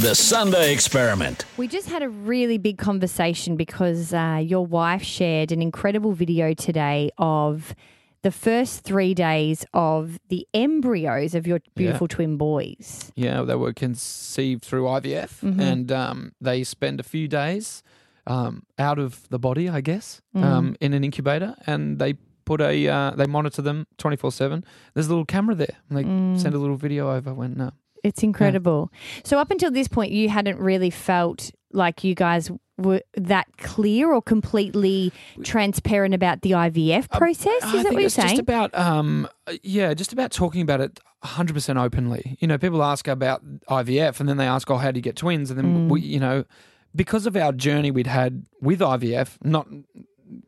[0.00, 1.44] The Sunday Experiment.
[1.56, 6.54] We just had a really big conversation because uh, your wife shared an incredible video
[6.54, 7.74] today of
[8.22, 13.10] the first three days of the embryos of your beautiful twin boys.
[13.14, 15.60] Yeah, they were conceived through IVF, Mm-hmm.
[15.60, 17.82] and um, they spend a few days
[18.26, 20.42] um, out of the body, I guess, Mm.
[20.44, 22.14] um, in an incubator, and they
[22.50, 24.64] put a uh, they monitor them twenty four seven.
[24.94, 26.38] There's a little camera there, and they Mm.
[26.42, 27.60] send a little video over when.
[27.60, 27.70] Uh,
[28.02, 28.90] It's incredible.
[29.28, 31.40] So, up until this point, you hadn't really felt
[31.72, 32.50] like you guys
[32.86, 33.02] were
[33.34, 35.12] that clear or completely
[35.44, 37.62] transparent about the IVF process.
[37.62, 38.28] Is Um, I that what you're saying?
[38.30, 39.28] just about um,
[39.62, 42.36] yeah, just about talking about it 100 percent openly.
[42.40, 45.16] You know, people ask about IVF, and then they ask, "Oh, how do you get
[45.16, 45.88] twins?" And then Mm.
[45.92, 46.44] we, you know.
[46.92, 49.64] because of our journey we'd had with IVF, not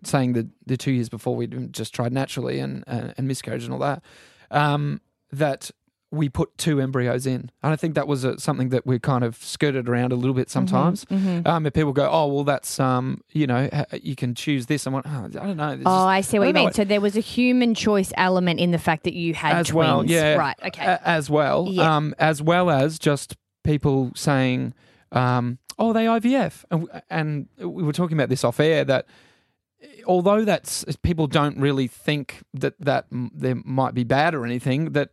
[0.04, 3.72] saying that the two years before we'd just tried naturally and and, and miscarriage and
[3.72, 4.02] all that,
[4.50, 5.00] um,
[5.32, 5.70] that
[6.10, 7.50] we put two embryos in.
[7.62, 10.34] And I think that was a, something that we kind of skirted around a little
[10.34, 11.06] bit sometimes.
[11.06, 11.46] mhm.
[11.46, 13.66] Um, if people go, oh, well, that's, um, you know,
[14.02, 14.84] you can choose this.
[14.84, 15.70] And what, oh, I don't know.
[15.70, 16.72] It's Oh, just- I see what don't you mean.
[16.74, 19.74] So there was a human choice element in the fact that you had as twins.
[19.88, 20.56] well, yeah, Right.
[20.66, 20.84] Okay.
[20.84, 21.96] a- as well, Yeah.
[21.96, 24.74] um, as well as just people saying,
[25.12, 29.06] um, "Oh, they IVF," and, and we were talking about this off air that
[30.06, 35.10] although that's people don't really think that that there might be bad or anything that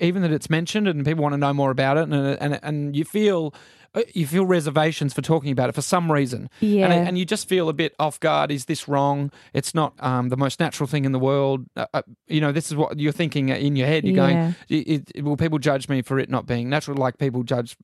[0.00, 2.96] even that it's mentioned and people want to know more about it and and and
[2.96, 3.54] you feel
[3.94, 6.48] uh, you feel reservations for talking about it for some reason.
[6.60, 6.86] Yeah.
[6.86, 8.52] and, and you just feel a bit off guard.
[8.52, 9.32] Is this wrong?
[9.52, 11.66] It's not um, the most natural thing in the world.
[11.76, 14.04] Uh, uh, you know this is what you're thinking in your head.
[14.04, 14.32] You're Yeah.
[14.44, 16.96] going it, it, will people judge me for it not being natural?
[16.96, 17.76] Like people judge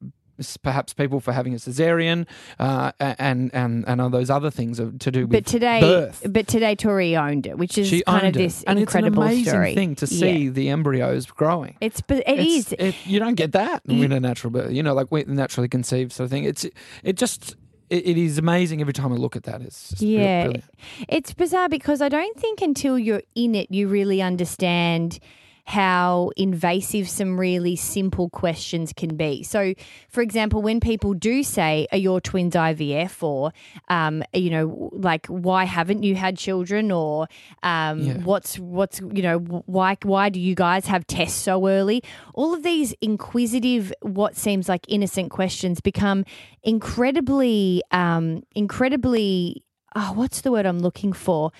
[0.62, 2.26] perhaps people for having a cesarean
[2.58, 6.46] uh, and and and all those other things to do with but today, birth but
[6.46, 8.38] today Tori owned it, which is she kind of it.
[8.38, 9.74] this and incredible it's an amazing story.
[9.74, 10.20] thing to Yeah.
[10.20, 11.76] see the embryos growing.
[11.80, 12.72] It's but it It's- is.
[12.78, 14.72] It, you don't get that with a natural birth.
[14.72, 16.44] You know, like we naturally conceived sort of thing.
[16.44, 16.66] It's
[17.02, 17.56] it just
[17.88, 19.62] it, is amazing every time I look at that.
[19.62, 20.64] It's just Yeah, brilliant.
[21.08, 25.18] it's bizarre because I don't think until you're in it you really understand
[25.66, 29.42] how invasive some really simple questions can be.
[29.42, 29.74] So,
[30.08, 33.52] for example, when people do say, "Are your twins IVF?" or
[33.88, 37.26] um, you know, like, "Why haven't you had children?" or
[37.64, 38.18] um, Yeah.
[38.18, 42.00] "What's what's you know, why why do you guys have tests so early?"
[42.32, 46.24] All of these inquisitive, what seems like innocent questions become
[46.62, 49.64] incredibly, um, incredibly.
[49.96, 51.50] Oh, what's the word I'm looking for?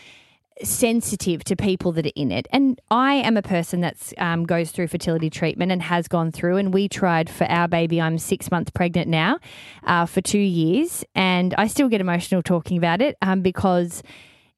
[0.63, 2.47] Sensitive to people that are in it.
[2.51, 6.57] And I am a person that um, goes through fertility treatment and has gone through.
[6.57, 8.01] And we tried for our baby.
[8.01, 9.39] I'm six months pregnant now,
[9.85, 14.03] uh, for two years, and I still get emotional talking about it um, because.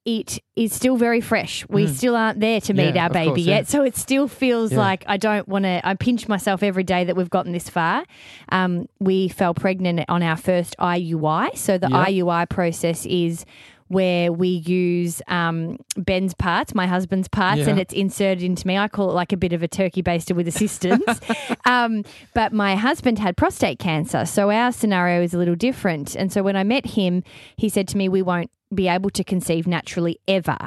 [0.04, 1.68] It is still very fresh.
[1.68, 3.54] We still aren't there to meet Yeah, our baby course, yeah.
[3.56, 3.68] yet.
[3.68, 4.78] So it still feels Yeah.
[4.78, 5.86] like I don't want to.
[5.86, 8.04] I pinch myself every day that we've gotten this far.
[8.48, 11.58] Um, we fell pregnant on our first IUI.
[11.58, 11.88] So the.
[11.88, 13.44] IUI process is
[13.88, 18.76] where we use um, Ben's parts, my husband's parts, and it's inserted into me.
[18.78, 21.04] I call it like a bit of a turkey baster with assistance.
[21.64, 24.26] um, but my husband had prostate cancer.
[24.26, 26.14] So our scenario is a little different.
[26.14, 27.22] And so when I met him,
[27.56, 30.58] he said to me, We won't be able to conceive naturally ever.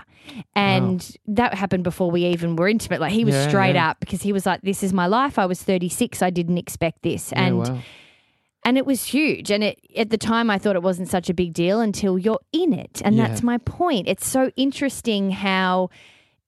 [0.55, 2.99] And that happened before we even were intimate.
[2.99, 3.91] Like he was Yeah, straight yeah.
[3.91, 5.37] up because he was like, This is my life.
[5.37, 6.21] I was 36.
[6.21, 7.31] I didn't expect this.
[7.31, 7.79] Yeah, and wow.
[8.63, 9.49] And it was huge.
[9.51, 12.39] And it at the time i thought it wasn't such a big deal until you're
[12.51, 13.01] in it.
[13.03, 13.27] And Yeah.
[13.27, 14.07] that's my point.
[14.07, 15.89] It's so interesting how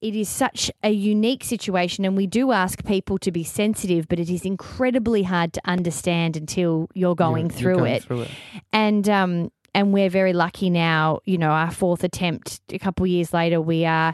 [0.02, 2.04] it is such a unique situation.
[2.04, 6.36] And we do ask people to be sensitive but it is incredibly hard to understand
[6.38, 8.04] until you're going You're- you're through going it.
[8.04, 8.32] through it.
[8.74, 13.10] and um and we're very lucky now you know our fourth attempt a couple of
[13.10, 14.14] years later we are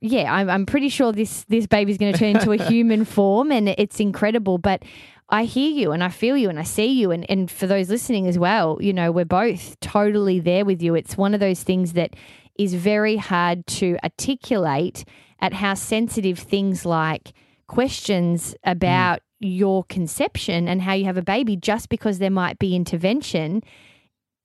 [0.00, 3.52] yeah i'm, I'm pretty sure this this baby's going to turn into a human form
[3.52, 4.58] and it's incredible.
[4.58, 4.82] But
[5.28, 7.10] i hear you and i feel you and i see you.
[7.10, 10.94] And, and for those listening as well you know we're both totally there with you.
[10.94, 12.14] It's one of those things that
[12.58, 15.04] is very hard to articulate
[15.40, 17.32] at how sensitive things like
[17.66, 18.72] questions mm.
[18.72, 23.62] about your conception and how you have a baby just because there might be intervention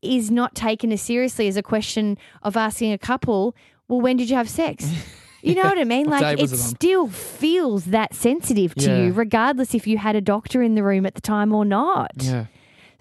[0.02, 3.56] is not taken as seriously as a question of asking a couple,
[3.88, 4.92] well, when did you have sex?
[5.42, 6.08] You know what I mean?
[6.08, 10.62] Like it it still feels that sensitive to you, regardless if you had a doctor
[10.62, 12.12] in the room at the time or not.
[12.18, 12.46] Yeah.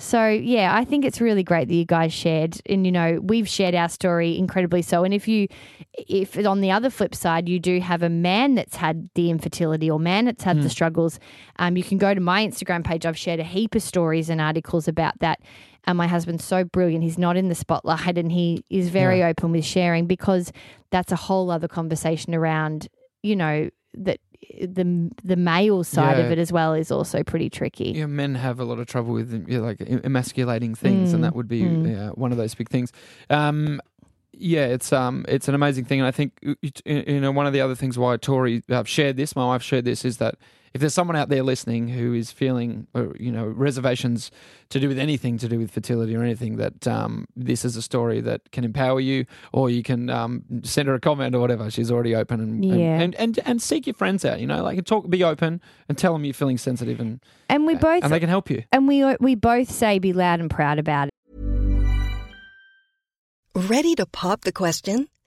[0.00, 3.46] So yeah, I think it's really great that you guys shared, and you know we've
[3.46, 5.04] shared our story incredibly so.
[5.04, 5.46] And if you,
[5.92, 9.90] if on the other flip side you do have a man that's had the infertility
[9.90, 11.20] or man that's had the struggles,
[11.58, 13.04] um, you can go to my Instagram page.
[13.04, 15.40] I've shared a heap of stories and articles about that.
[15.84, 19.52] And my husband's so brilliant; he's not in the spotlight, and he is very open
[19.52, 20.50] with sharing because
[20.90, 22.88] that's a whole other conversation around,
[23.22, 24.18] you know, that
[24.60, 27.92] the the male side of it as well is also pretty tricky.
[27.96, 31.34] Yeah, men have a lot of trouble with yeah, like e- emasculating things, and that
[31.34, 32.92] would be yeah, one of those big things.
[33.28, 33.80] Um,
[34.32, 37.52] yeah, it's um, it's an amazing thing, and I think y- you know one of
[37.52, 40.36] the other things why Tori uh, shared this, my wife shared this, is that
[40.72, 44.30] if there's someone out there listening who is feeling uh, you know reservations
[44.68, 47.82] to do with anything to do with fertility or anything, that um, this is a
[47.82, 51.70] story that can empower you, or you can um, send her a comment or whatever.
[51.70, 54.38] She's already open and and, and, and and seek your friends out.
[54.40, 57.74] You know, like talk, be open, and tell them you're feeling sensitive, and And we
[57.74, 58.62] both and they can help you.
[58.70, 61.10] and we we both say be loud and proud about it.
[63.56, 65.08] Ready to pop the question?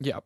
[0.00, 0.24] Yep.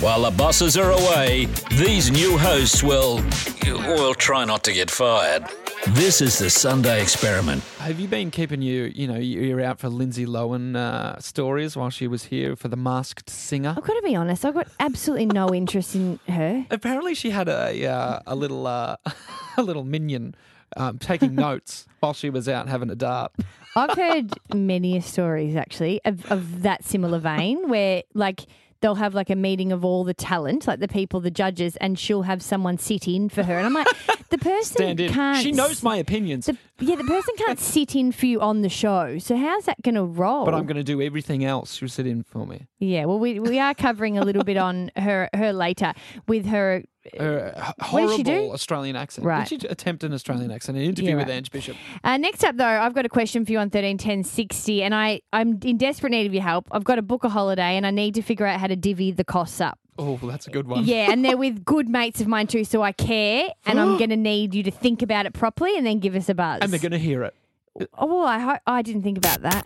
[0.00, 3.22] While the bosses are away, these new hosts will,
[3.66, 5.44] will try not to get fired.
[5.88, 7.62] This is the Sunday experiment.
[7.78, 11.76] Have you been keeping you, you know, your ear out for Lindsay Lohan uh, stories
[11.76, 13.74] while she was here for the Masked Singer?
[13.76, 14.44] I've got to be honest.
[14.44, 16.66] I've got absolutely no interest in her.
[16.70, 18.96] Apparently, she had a uh, a little uh,
[19.56, 20.34] a little minion
[20.76, 23.32] um, taking notes while she was out having a dart.
[23.76, 28.46] I've heard many stories actually of, of that similar vein where like
[28.80, 31.98] they'll have like a meeting of all the talent, like the people, the judges, and
[31.98, 33.56] she'll have someone sit in for her.
[33.56, 33.86] And I'm like,
[34.30, 35.42] the person can't.
[35.42, 38.68] She knows my opinions, The, yeah, the person can't sit in for you on the
[38.68, 39.18] show.
[39.18, 40.44] So how's that going to roll?
[40.44, 41.74] but I'm going to do everything else.
[41.74, 42.66] She'll sit in for me.
[42.78, 45.92] Yeah, well, we we are covering a little bit on her her later
[46.28, 46.82] with her.
[47.18, 48.30] Her h- What did she do?
[48.32, 49.26] horrible Australian accent.
[49.26, 49.46] Right.
[49.48, 50.78] Did she attempt an Australian accent?
[50.78, 51.34] An interview Yeah, with right.
[51.36, 51.76] Ange Bishop.
[52.04, 54.94] Uh, next up, though, I've got a question for you on thirteen ten sixty, and
[54.94, 56.66] I I'm in desperate need of your help.
[56.72, 59.12] I've got to book a holiday, and I need to figure out how to divvy
[59.12, 59.78] the costs up.
[59.98, 60.84] Oh, that's a good one.
[60.84, 64.10] Yeah, and they're with good mates of mine too, so I care, and I'm going
[64.10, 66.58] to need you to think about it properly, and then give us a buzz.
[66.62, 67.34] And they're going to hear it.
[67.98, 69.64] Oh, well, I ho- I didn't think about that.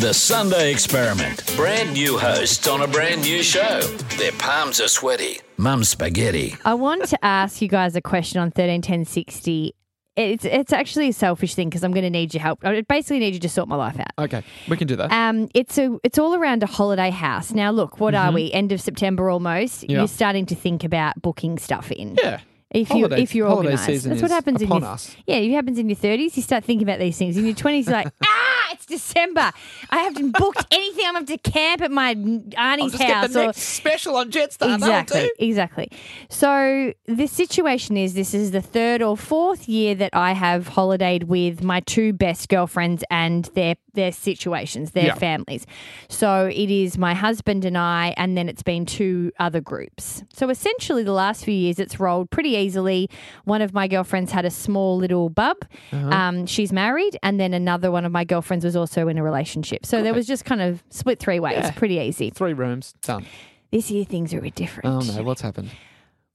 [0.00, 1.44] The Sunday experiment.
[1.56, 3.80] Brand new hosts on a brand new show.
[4.16, 5.40] Their palms are sweaty.
[5.56, 6.56] Mum's spaghetti.
[6.64, 9.74] I want to ask you guys a question on thirteen ten sixty.
[10.16, 12.64] It's it's actually a selfish thing because I'm going to need your help.
[12.64, 14.10] I basically need you to sort my life out.
[14.24, 15.12] Okay, we can do that.
[15.12, 17.52] Um, it's a it's all around a holiday house.
[17.52, 18.34] Now, look, what are Mhm.
[18.34, 18.52] we?
[18.52, 19.84] End of September almost.
[19.88, 19.98] Yeah.
[19.98, 22.16] You're starting to think about booking stuff in.
[22.22, 22.40] yeah.
[22.70, 25.16] If you Holiday- if you're organised, that's what happens in your us.
[25.26, 25.36] yeah.
[25.36, 26.36] It happens in your thirties.
[26.36, 27.36] You start thinking about these things.
[27.38, 29.50] In your twenties, you're like, ah, it's December.
[29.90, 31.04] I haven't booked anything.
[31.06, 33.34] I'm going to have to camp at my auntie's house.
[33.34, 34.74] or- special on Jetstar.
[34.74, 35.90] Exactly, exactly.
[36.28, 41.24] So the situation is this is the third or fourth year that I have holidayed
[41.24, 45.14] with my two best girlfriends and their their situations, their Yeah.
[45.14, 45.66] families.
[46.08, 50.22] So it is my husband and I, and then it's been two other groups.
[50.32, 53.08] So essentially, the last few years it's rolled pretty easily.
[53.44, 55.56] One of my girlfriends had a small little bub.
[55.92, 56.08] Uh-huh.
[56.10, 59.86] Um, she's married, and then another one of my girlfriends was also in a relationship.
[59.86, 61.70] So there was just kind of split three ways, Yeah.
[61.72, 62.30] pretty easy.
[62.30, 63.24] Three rooms done.
[63.70, 64.86] This year things are a bit different.
[64.88, 65.70] Oh no, what's happened?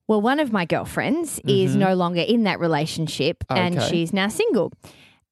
[0.07, 1.79] Well, one of my girlfriends is Mhm.
[1.79, 4.71] no longer in that relationship and she's now single.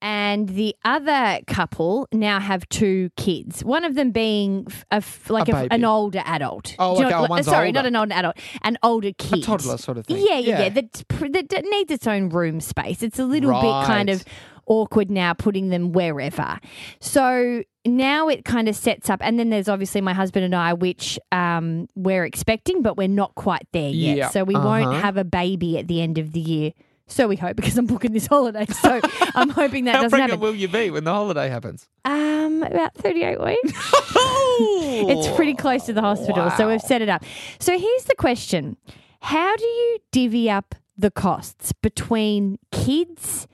[0.01, 3.63] And the other couple now have two kids.
[3.63, 6.75] One of them being a f- like A a- an older adult.
[6.79, 7.79] Oh, like, know- oh, one's sorry, older.
[7.79, 10.17] not an older adult, an older kid, a toddler sort of thing.
[10.17, 10.59] Yeah, yeah, yeah.
[10.61, 10.69] Yeah.
[10.69, 13.03] That, that, needs its own room space.
[13.03, 14.23] It's a little bit kind of
[14.65, 16.59] awkward now putting them wherever.
[16.99, 20.73] So now it kind of sets up, and then there's obviously my husband and I,
[20.73, 24.17] which um, we're expecting, but we're not quite there yet.
[24.17, 24.99] Yeah, So we won't uh-huh.
[25.01, 26.71] have a baby at the end of the year.
[27.11, 28.65] So we hope because I'm booking this holiday.
[28.65, 29.01] So
[29.35, 30.39] I'm hoping that How doesn't pregnant happen.
[30.41, 31.87] will you be when the holiday happens?
[32.05, 33.59] Um, about 38 weeks.
[33.73, 37.23] it's pretty close to the hospital, so we've set it up.
[37.59, 38.77] So here's the question
[39.21, 43.47] How do you divvy up the costs between kids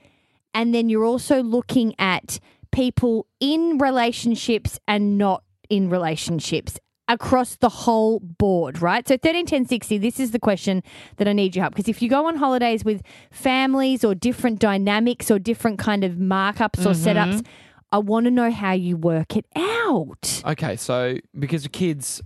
[0.54, 2.38] and then you're also looking at
[2.70, 6.78] people in relationships and not in relationships?
[7.08, 9.06] Across the whole board, right?
[9.08, 9.96] So thirteen ten sixty.
[9.98, 10.82] This is the question
[11.16, 14.58] that I need your help because if you go on holidays with families or different
[14.58, 17.08] dynamics or different kind of markups or mm-hmm.
[17.08, 17.46] setups,
[17.90, 20.42] I want to know how you work it out.
[20.44, 22.20] Okay, so because of kids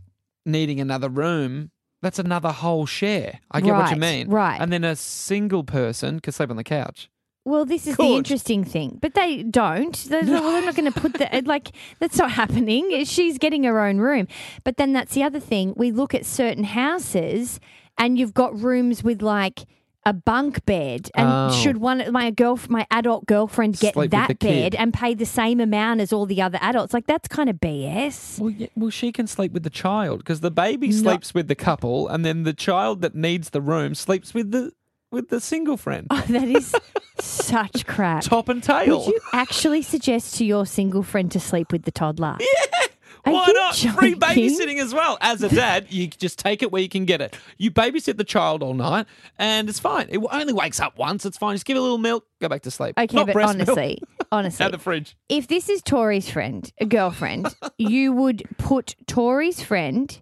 [0.44, 1.70] needing another room,
[2.02, 3.38] that's another whole share.
[3.50, 4.28] I get what you mean.
[4.28, 4.60] right.
[4.60, 7.08] And then a single person can sleep on the couch.
[7.44, 9.96] Well, this is the interesting thing, but they don't.
[10.08, 13.04] They're, well, they're not going to put that like that's not happening.
[13.04, 14.28] She's getting her own room,
[14.62, 15.74] but then that's the other thing.
[15.76, 17.58] We look at certain houses,
[17.98, 19.64] and you've got rooms with like
[20.06, 21.52] a bunk bed, and Oh.
[21.52, 24.74] should one my girl my adult girlfriend get Sleep that bed kid.
[24.76, 26.92] and pay the same amount as all the other adults?
[26.94, 28.38] Like that's kind of BS.
[28.38, 30.94] Well, yeah, well, she can sleep with the child because the baby No.
[30.96, 34.72] sleeps with the couple, and then the child that needs the room sleeps with the
[35.12, 36.06] with the single friend.
[36.10, 36.74] Oh, that is
[37.20, 38.22] such crap.
[38.24, 38.98] Top and tail.
[39.00, 42.36] Would you actually suggest to your single friend to sleep with the toddler?
[42.40, 42.86] Yeah.
[43.24, 43.76] Are Why not?
[43.76, 45.16] Free babysitting as well.
[45.20, 47.38] As a dad, you just take it where you can get it.
[47.56, 49.06] You babysit the child all night,
[49.38, 50.08] and it's fine.
[50.08, 51.24] It only wakes up once.
[51.24, 51.54] It's fine.
[51.54, 52.98] Just give it a little milk, go back to sleep.
[52.98, 54.02] Okay, Not but honestly,
[54.32, 55.16] honestly, out the fridge.
[55.28, 57.46] if this is Tori's friend, a girlfriend,
[57.78, 60.20] you would put Tori's friend,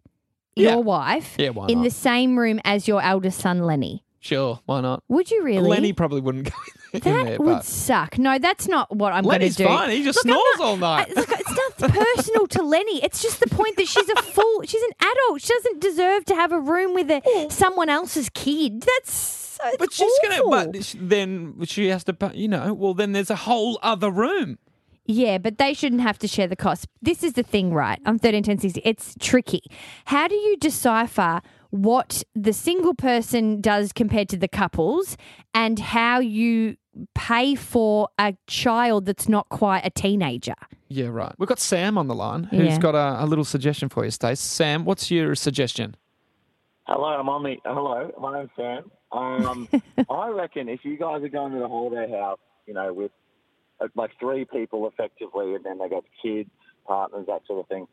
[0.55, 0.77] your Yeah.
[0.77, 4.05] wife, Yeah, in the same room as your eldest son, Lenny.
[4.23, 5.03] Sure, why not?
[5.09, 5.67] Would you really?
[5.69, 6.53] Lenny probably wouldn't go.
[6.93, 7.39] in in That there.
[7.39, 8.19] would suck.
[8.19, 9.65] No, that's not what I'm going to Lenny's do.
[9.65, 9.91] fine.
[9.91, 11.09] He just Look, I'm snores not- all night.
[11.17, 13.03] I- look, it's not personal to Lenny.
[13.03, 14.63] It's just the point that she's a fool.
[14.67, 15.41] She's an adult.
[15.41, 18.83] She doesn't deserve to have a room with a, someone else's kid.
[18.83, 20.51] That's uh, so, but she's awful.
[20.51, 20.71] gonna.
[20.73, 22.13] But sh- then she has to.
[22.13, 22.75] pay- You know.
[22.75, 24.59] Well, then there's a whole other room.
[25.07, 26.87] Yeah, but they shouldn't have to share the cost.
[27.03, 27.99] This is the thing, right?
[28.05, 28.81] I'm 13, 10, 60.
[28.85, 29.63] It's tricky.
[30.05, 31.41] How do you decipher
[31.71, 35.17] what the single person does compared to the couples
[35.55, 36.77] and how you
[37.15, 40.55] pay for a child that's not quite a teenager?
[40.89, 41.33] Yeah, right.
[41.39, 42.79] We've got Sam on the line who's Yeah.
[42.79, 44.41] got a, a little suggestion for you, Stace.
[44.41, 45.95] Sam, what's your suggestion?
[46.87, 47.57] Hello, I'm on the.
[47.65, 48.91] Hello, my name's Sam.
[49.13, 49.69] Um,
[50.11, 53.13] I reckon if you guys are going to the holiday house, you know, with
[53.81, 56.51] uh, like three people effectively, and then they got kids,
[56.87, 57.87] partners, that sort of thing,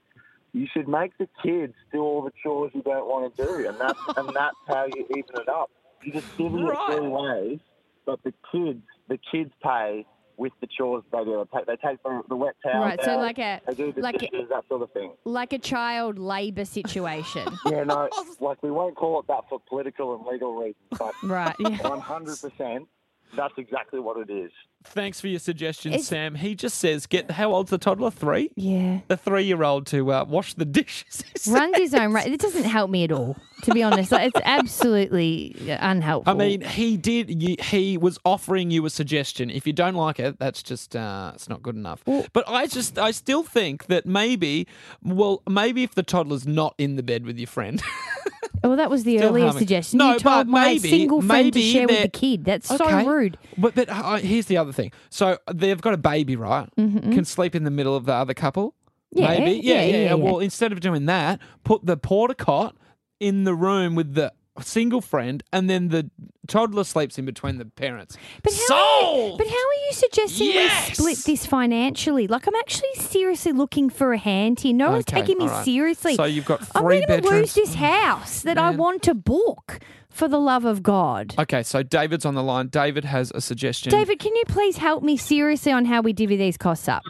[0.53, 3.77] you should make the kids do all the chores you don't want to do, and
[3.79, 5.69] that's and that's how you even it up.
[6.03, 7.59] You just divvy it three ways,
[8.05, 10.05] but the kids, the kids pay
[10.37, 11.43] with the chores they do.
[11.51, 14.01] They take, they take the, the wet towels Right, so like a- they do the
[14.01, 15.13] like a- that sort of thing.
[15.25, 17.57] Like a child labour situation.
[17.65, 18.07] Yeah, no,
[18.39, 22.39] like we won't call it that for political and legal reasons, but Right, one hundred
[22.39, 22.87] percent,
[23.35, 24.51] that's exactly what it is.
[24.83, 26.35] Thanks for your suggestion, It's- Sam.
[26.35, 28.09] He just says, "Get how old's the toddler?
[28.11, 28.51] Three?
[28.55, 28.99] Yeah.
[29.07, 32.25] The three-year-old to uh, wash the dishes." Runs his own right.
[32.31, 34.11] It doesn't help me at all, to be honest.
[34.11, 36.31] Like, it's absolutely unhelpful.
[36.31, 37.41] I mean, he did.
[37.43, 39.49] you- He was offering you a suggestion.
[39.49, 42.03] If you don't like it, that's just uh, it's not good enough.
[42.05, 44.67] but I just, I still think that maybe,
[45.03, 47.81] well, maybe if the toddler's not in the bed with your friend,
[48.63, 49.59] well, that was the Still earlier humming.
[49.59, 49.97] suggestion.
[49.99, 52.45] No, you told but my maybe- single friend to maybe share with the kid.
[52.45, 53.03] That's Okay.
[53.03, 53.37] so rude.
[53.57, 54.91] But but uh, here's the other thing.
[55.09, 56.67] So they've got a baby, right?
[56.77, 57.13] Mhm.
[57.13, 58.73] Can sleep in the middle of the other couple.
[59.11, 59.51] Yeah, Maybe.
[59.65, 60.13] yeah, Yeah, yeah, yeah, yeah.
[60.15, 62.75] Well, instead of doing that, put the porta cot
[63.19, 64.33] in the room with the
[64.63, 66.09] single friend, and then the
[66.47, 68.17] toddler sleeps in between the parents.
[68.43, 68.67] But how,
[69.01, 69.37] Sold!
[69.37, 70.89] but how are you suggesting Yes!
[70.89, 72.27] we split this financially?
[72.27, 74.73] Like, I'm actually seriously looking for a hand here.
[74.73, 75.65] No one's Okay, taking me all right.
[75.65, 76.15] seriously.
[76.15, 78.77] So you've got I'm three going to lose this house that I Man.
[78.77, 79.79] want to book
[80.09, 81.35] for the love of God.
[81.37, 82.67] Okay, so David's on the line.
[82.67, 83.91] David has a suggestion.
[83.91, 87.03] David, can you please help me seriously on how we divvy these costs up?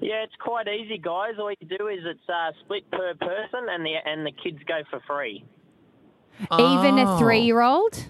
[0.00, 1.34] Yeah, it's quite easy, guys.
[1.38, 4.80] All you do is it's uh, split per person, and the and the kids go
[4.90, 5.44] for free.
[6.52, 7.16] Even Oh.
[7.16, 8.06] a three year old?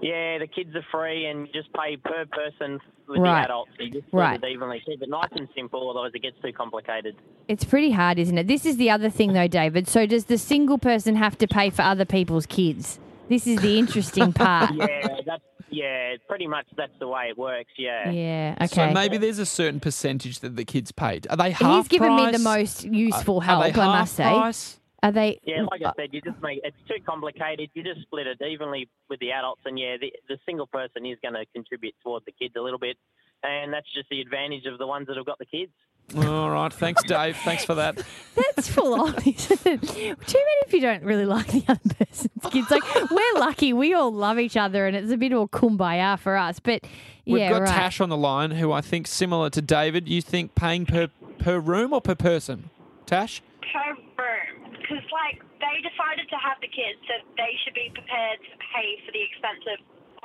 [0.00, 2.78] Yeah, the kids are free, and you just pay per person
[3.08, 3.40] with Right.
[3.40, 3.70] the adults.
[3.80, 4.40] You just split Right.
[4.42, 4.80] it evenly.
[4.86, 7.16] Keep it nice and simple, otherwise it gets too complicated.
[7.48, 8.46] It's pretty hard, isn't it?
[8.46, 9.88] This is the other thing, though, David.
[9.88, 13.00] So, does the single person have to pay for other people's kids?
[13.28, 14.72] This is the interesting part.
[14.74, 17.70] yeah, that's yeah, pretty much that's the way it works.
[17.76, 18.08] Yeah.
[18.10, 18.66] Yeah, okay.
[18.68, 21.26] So maybe there's a certain percentage that the kids paid.
[21.28, 22.84] Are they half He's given me the price?
[22.84, 24.24] most useful Are help, they I half must say.
[24.24, 24.77] price?
[25.02, 25.40] Are they?
[25.44, 27.70] Yeah, like I said, you just make it's too complicated.
[27.74, 31.18] You just split it evenly with the adults, and yeah, the, the single person is
[31.22, 32.96] going to contribute towards the kids a little bit,
[33.44, 35.70] and that's just the advantage of the ones that have got the kids.
[36.16, 37.36] All right, thanks, Dave.
[37.44, 38.02] Thanks for that.
[38.34, 39.82] That's full on, isn't it?
[39.82, 42.70] Too bad if you don't really like the other person's kids.
[42.70, 43.74] Like, we're lucky.
[43.74, 46.60] We all love each other, and it's a bit of a kumbaya for us.
[46.60, 46.86] But
[47.26, 47.68] We've yeah, got right.
[47.68, 50.08] Tash on the line, who I think similar to David.
[50.08, 52.70] You think paying per per room or per person?
[53.04, 53.42] Tash.
[53.60, 58.40] per room because like they decided to have the kids so they should be prepared
[58.40, 59.78] to pay for the expense of,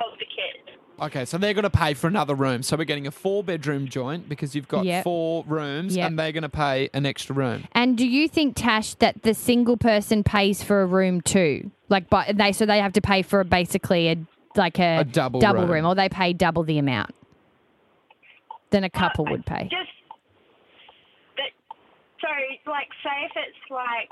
[0.08, 2.62] of the kids Okay, so they're going to pay for another room.
[2.62, 5.02] So we're getting a four bedroom joint because you've got Yep.
[5.02, 6.06] four rooms, Yep.
[6.08, 7.64] and they're going to pay an extra room.
[7.72, 11.72] And do you think, Tash, that the single person pays for a room too?
[11.88, 14.16] Like, but they so they have to pay for a, basically a
[14.54, 15.68] like a, A double room.
[15.68, 17.10] room, or they pay double the amount
[18.70, 19.64] than a uh, couple would pay.
[19.64, 19.90] just
[21.36, 21.50] that
[22.20, 22.28] so
[22.70, 24.10] like say if it's like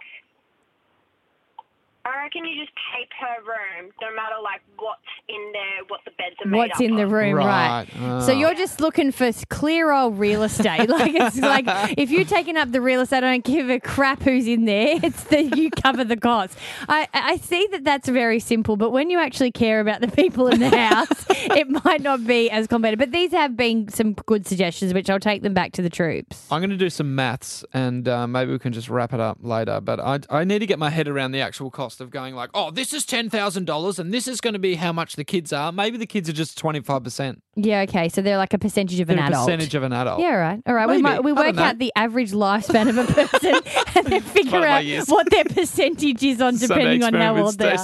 [2.04, 6.10] I reckon you just pay per room, no matter like what's in there, what the
[6.12, 7.12] beds are made What's up in the of.
[7.12, 7.86] room, right?
[8.00, 8.36] Right, So ah.
[8.36, 10.88] you're just looking for s- clear old real estate.
[10.88, 11.64] like it's like
[11.96, 14.98] if you're taking up the real estate, I don't give a crap who's in there.
[15.02, 16.58] It's that you cover the cost.
[16.88, 20.48] I I see that that's very simple, but when you actually care about the people
[20.48, 22.98] in the house, it might not be as complicated.
[22.98, 26.46] But these have been some good suggestions, which I'll take them back to the troops.
[26.50, 29.38] I'm going to do some maths, and uh, maybe we can just wrap it up
[29.42, 29.80] later.
[29.80, 32.50] But I I need to get my head around the actual cost of going like,
[32.54, 35.24] oh, this is ten thousand dollars, and this is going to be how much the
[35.24, 35.70] kids are.
[35.72, 37.42] Maybe the kids are just twenty five percent.
[37.56, 38.08] Yeah, okay.
[38.08, 39.46] So they're like a percentage of an They're a adult.
[39.46, 40.20] percentage of an adult.
[40.20, 40.62] Yeah, all right.
[40.66, 40.88] All right.
[40.88, 41.62] We might we I don't work know.
[41.64, 43.54] out the average lifespan of a person
[43.96, 45.08] and then figure one of my out years.
[45.08, 47.76] what their percentage is on depending on how old they are.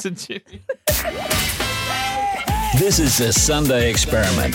[2.79, 4.55] This is the Sunday Experiment.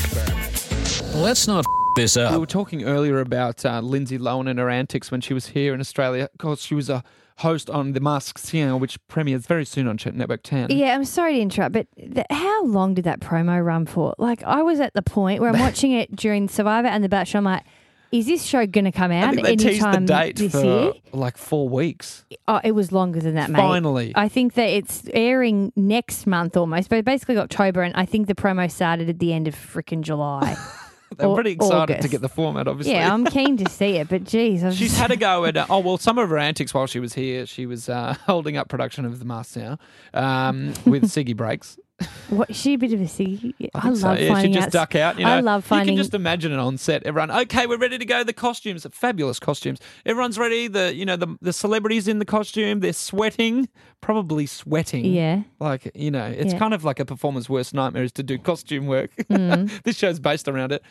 [1.15, 2.31] Let's not f- this up.
[2.31, 2.39] We up.
[2.41, 5.79] were talking earlier about uh, Lindsay Lohan and her antics when she was here in
[5.79, 6.29] Australia.
[6.31, 7.03] Of course, she was a
[7.43, 10.71] host on The Masked Singer, which premieres very soon on Network 10.
[10.71, 14.15] Yeah, I'm sorry to interrupt, but th- how long did that promo run for?
[14.17, 17.39] Like, I was at the point where I'm watching it during Survivor and The Bachelor.
[17.39, 17.63] I'm like,
[18.13, 20.63] is this show going to come out think they teased the anytime date this for
[20.63, 20.93] year?
[21.13, 22.25] like four weeks.
[22.47, 23.57] Oh, it was longer than that, mate.
[23.57, 24.13] Finally.
[24.15, 28.35] I think that it's airing next month almost, but basically October, and I think the
[28.35, 30.55] promo started at the end of freaking July.
[31.17, 32.93] They're Or pretty excited to get the format, obviously.
[32.93, 35.65] Yeah, I'm keen to see it, but geez, I've She's had a go at uh,
[35.69, 37.45] oh well some of her antics while she was here.
[37.45, 39.77] She was uh, holding up production of the Masked Now
[40.13, 41.77] um, with Siggy breaks.
[42.29, 43.53] What is she a bit of a siggy?
[43.75, 44.07] I, think so.
[44.07, 44.71] love yeah, finding just out.
[44.71, 45.19] duck out.
[45.19, 45.93] You know, I love finding.
[45.93, 47.03] You can just imagine it on set.
[47.03, 48.23] Everyone, okay, we're ready to go.
[48.23, 49.79] The costumes, fabulous costumes.
[50.05, 50.67] Everyone's ready.
[50.67, 52.79] The you know the the celebrities in the costume.
[52.79, 53.69] They're sweating,
[54.01, 55.05] probably sweating.
[55.05, 55.43] Yeah.
[55.59, 56.59] like you know, it's Yeah.
[56.59, 59.11] kind of like a performer's worst nightmare is to do costume work.
[59.29, 59.83] Mm.
[59.83, 60.81] this show's based around it.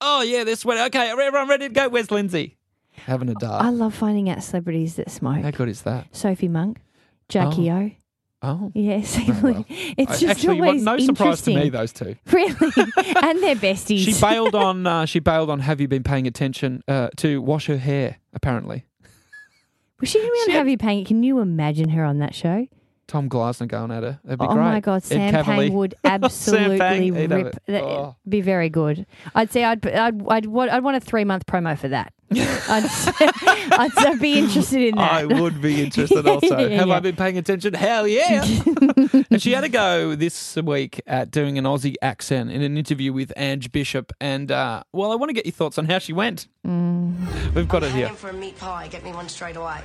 [0.00, 0.84] Oh yeah, they're sweating.
[0.84, 1.88] Okay, everyone ready to go?
[1.88, 2.56] Where's Lindsay?
[3.06, 3.64] Having a dart.
[3.64, 5.42] I love finding out celebrities that smoke.
[5.42, 6.06] How good is that?
[6.16, 6.80] Sophie Monk,
[7.28, 7.90] Jackie O.
[8.40, 8.70] Oh.
[8.74, 9.64] Yeah, see, well.
[9.68, 12.14] it's just actually always no surprise to me those two.
[12.32, 12.52] Really,
[13.22, 14.04] and they're besties.
[14.04, 14.86] She bailed on.
[14.86, 15.58] Uh, she bailed on.
[15.60, 18.18] Have you been paying attention uh, to wash her hair?
[18.32, 18.84] Apparently,
[20.00, 21.04] Was she going to be on Have You Paying?
[21.06, 22.68] Can you imagine her on that show?
[23.08, 24.20] Tom Gleisner going at her.
[24.22, 24.62] That'd be oh great.
[24.62, 25.44] my God, Ed Sam Kavalee.
[25.56, 27.56] Payne would absolutely Payne, he'd have rip.
[27.56, 27.62] it.
[27.66, 28.16] that- Oh.
[28.28, 29.06] Be very good.
[29.34, 32.12] I'd say I'd I'd I'd, want- I'd want a three month promo for that.
[32.30, 32.84] I'd,
[33.72, 35.10] I'd, I'd be interested in that.
[35.12, 36.58] I would be interested also.
[36.58, 36.94] Yeah, Have yeah.
[36.94, 37.72] I been paying attention?
[37.72, 38.44] Hell yeah.
[39.30, 43.14] and she had a go this week at doing an Aussie accent in an interview
[43.14, 44.12] with Ange Bishop.
[44.20, 46.48] And, uh, well, I want to get your thoughts on how she went.
[46.66, 47.54] Mm.
[47.54, 48.10] We've got it here.
[48.10, 48.88] for a meat pie.
[48.88, 49.80] Get me one straight away.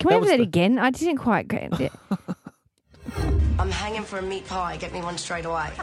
[0.00, 0.78] Can we That have that the- again?
[0.78, 1.92] I didn't quite get it.
[3.58, 4.76] I'm hanging for a meat pie.
[4.78, 5.70] Get me one straight away.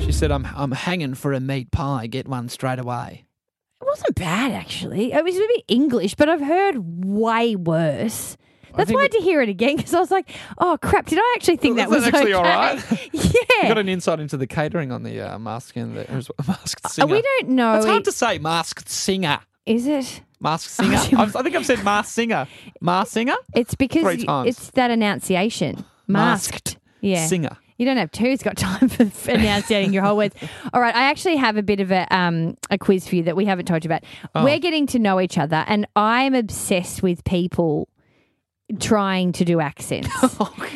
[0.00, 2.06] She said, I'm, I'm hanging for a meat pie.
[2.06, 3.24] Get one straight away.
[3.80, 5.12] It wasn't bad actually.
[5.12, 8.36] It was a bit English, but I've heard way worse.
[8.76, 11.06] That's think why I had to hear it again because I was like, "Oh crap!
[11.06, 12.34] Did I actually think that was actually okay?
[12.34, 12.74] all right?
[13.12, 13.22] yeah,
[13.62, 16.88] You got an insight into the catering on the uh, masked and the masked Uh,
[16.88, 17.06] singer.
[17.14, 17.74] we don't know.
[17.78, 19.40] It's hard to say masked singer.
[19.66, 20.20] Is it?
[20.40, 20.96] Masked singer.
[21.18, 22.46] I think I've said masked singer.
[22.80, 23.36] Masked singer.
[23.54, 24.48] It's because Three times.
[24.48, 25.84] it's that enunciation.
[26.06, 27.26] Masked Yeah.
[27.26, 27.56] singer.
[27.76, 28.26] You don't have two.
[28.26, 30.34] It's got time for enunciating your whole words.
[30.74, 33.36] All right, I actually have a bit of a um a quiz for you that
[33.36, 34.04] we haven't told you about.
[34.34, 34.44] Oh.
[34.44, 37.88] We're getting to know each other, and I'm obsessed with people
[38.78, 40.08] trying to do accents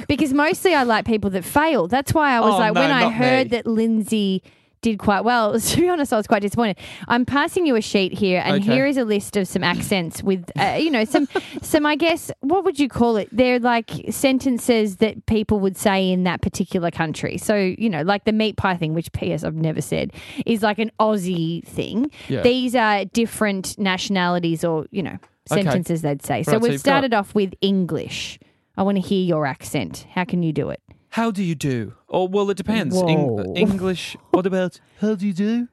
[0.09, 1.87] because mostly I like people that fail.
[1.89, 3.57] That's why I was Oh, like no, when I heard me.
[3.59, 4.43] that Lindsay
[4.85, 5.59] did quite well.
[5.75, 6.77] To be honest, I was quite disappointed.
[7.09, 8.73] I'm passing you a sheet here, and Okay.
[8.75, 11.27] here is a list of some accents with, uh, you know, some,
[11.63, 11.87] some.
[11.87, 13.29] I guess what would you call it?
[13.33, 17.39] They're like sentences that people would say in that particular country.
[17.39, 19.43] So you know, like the meat pie thing, which P.S.
[19.45, 20.13] I've never said,
[20.47, 22.11] is like an Aussie thing.
[22.29, 22.43] Yeah.
[22.43, 25.19] These are different nationalities, or you know,
[25.51, 25.63] Okay.
[25.63, 26.43] sentences they'd say.
[26.43, 28.39] So Right, we've got- started off with English.
[28.77, 30.07] I want to hear your accent.
[30.11, 30.81] How can you do it?
[31.15, 31.95] How do you do?
[32.09, 32.97] Or well, it depends.
[32.97, 33.07] Whoa.
[33.07, 34.17] Eng- English.
[34.31, 35.69] What about how do you do?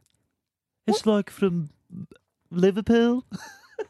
[0.85, 1.69] It's like from
[2.51, 3.25] Liverpool.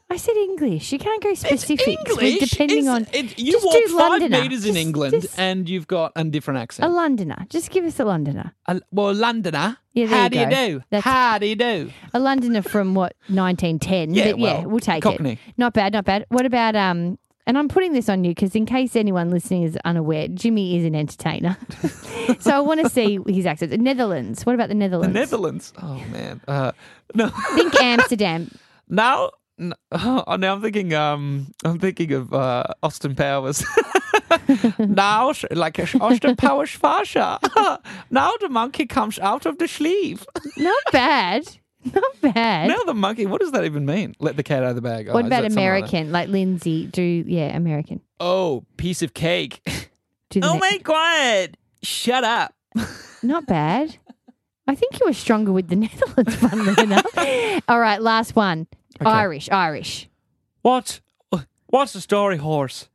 [0.10, 0.94] I said English.
[0.94, 2.40] You can't go specific English.
[2.40, 3.08] depending is- on.
[3.12, 4.42] it- you just walk do five Londoner.
[4.42, 6.86] meters in Just- England, just and you've got a different accent.
[6.86, 6.96] a accent.
[6.98, 7.46] Londoner.
[7.50, 8.54] Just give us a Londoner.
[8.68, 9.78] A, well, Londoner.
[9.94, 10.84] Yeah, there how you do you do?
[10.90, 11.92] That's- How do you do?
[12.14, 14.14] A Londoner from what 1910.
[14.14, 15.34] Yeah, but yeah, well, we'll take Cockney.
[15.34, 15.40] it.
[15.58, 16.26] Not bad, not bad.
[16.30, 17.18] What about um?
[17.48, 20.86] And I'm putting this on you because in case anyone listening is unaware, Jimmy is
[20.86, 21.58] an entertainer.
[22.40, 23.72] so I want to see his accent.
[23.80, 24.46] Netherlands.
[24.46, 25.14] What about the The Netherlands?
[25.14, 25.74] Netherlands.
[25.82, 26.40] Oh man.
[26.48, 26.72] Uh,
[27.16, 27.30] no.
[27.56, 28.52] Think Amsterdam.
[28.88, 30.94] Now, n- oh, now I'm thinking.
[30.94, 33.64] Um, I'm thinking of uh, Austin Powers.
[34.80, 37.40] now, like Austin Powers Fasha.
[38.12, 40.26] now the monkey comes out of the sleeve.
[40.58, 41.58] Not bad.
[41.94, 42.68] Not bad.
[42.68, 43.26] Now the monkey.
[43.26, 44.16] What does that even mean?
[44.20, 45.08] Let the cat out of the bag.
[45.08, 45.52] Oh, about that like?
[45.52, 46.12] American?
[46.12, 46.86] Like Lindsay.
[46.88, 48.02] Do yeah, American.
[48.20, 49.62] Oh, piece of cake.
[50.30, 51.58] Do the oh ne- my god!
[51.82, 52.54] Shut up.
[53.24, 53.98] Not bad.
[54.68, 57.06] I think you were stronger with the Netherlands, funnily enough.
[57.68, 58.68] All right, last one.
[59.00, 60.08] Irish, Irish.
[60.62, 61.02] What?
[61.68, 62.90] What's the story, horse?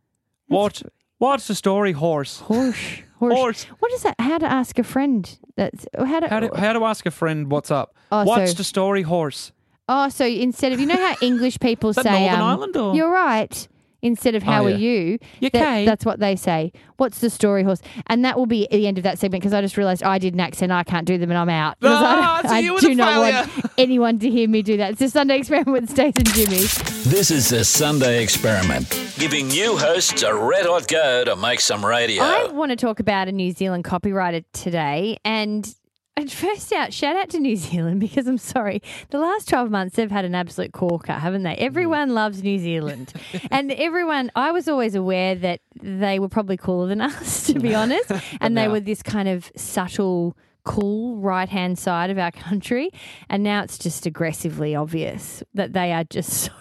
[0.49, 0.83] What?
[1.19, 2.41] What's the story, horse?
[2.41, 3.01] Horse.
[3.19, 3.35] Horse.
[3.35, 3.65] Horse.
[3.79, 4.15] What is that?
[4.21, 5.39] How to ask a friend?
[5.57, 6.29] That's how to.
[6.29, 7.95] How do, how to ask a friend what's up?
[8.13, 9.53] Oh, What's so- the story, horse?
[9.89, 13.11] oh, so instead of you know how English people say, Northern um, Ireland or- "You're
[13.11, 13.69] right."
[14.03, 14.75] Instead of Oh, "How yeah.
[14.75, 15.85] are you?" You that- okay?
[15.87, 16.73] That's what they say.
[16.99, 17.81] What's the story, horse?
[18.09, 20.19] And that will be at the end of that segment because I just realised I
[20.19, 20.71] did an accent.
[20.73, 21.77] I can't do them, and I'm out.
[21.83, 23.33] Ah, I, so I do not failure.
[23.63, 24.93] want anyone to hear me do that.
[24.93, 26.96] It's a Sunday experiment with Stace and Jimmy.
[27.07, 31.87] This is the Sunday Experiment, giving new hosts a red hot go to make some
[31.87, 32.21] radio.
[32.21, 35.73] I want to talk about a New Zealand copywriter today, and
[36.17, 39.95] And first out, shout out to New Zealand because I'm sorry, the last 12 months
[39.95, 41.55] they've had an absolute corker, haven't they?
[41.57, 43.13] Everyone loves New Zealand.
[43.53, 47.73] and everyone, I was always aware that they were probably cooler than us, to be
[47.73, 48.11] honest.
[48.41, 52.91] And they were this kind of subtle, cool right hand side of our country.
[53.29, 56.53] And now it's just aggressively obvious that they are just so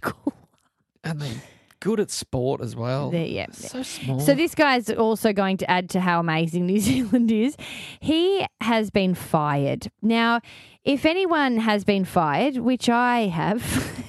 [0.00, 0.36] cooler.
[1.06, 1.42] And they're
[1.80, 3.12] good at sport as well.
[3.14, 3.44] Yeah.
[3.52, 4.20] So small.
[4.20, 7.56] So this guy's also going to add to how amazing New Zealand is.
[8.00, 9.90] He has been fired.
[10.00, 10.40] Now,
[10.82, 13.62] if anyone has been fired, which I have,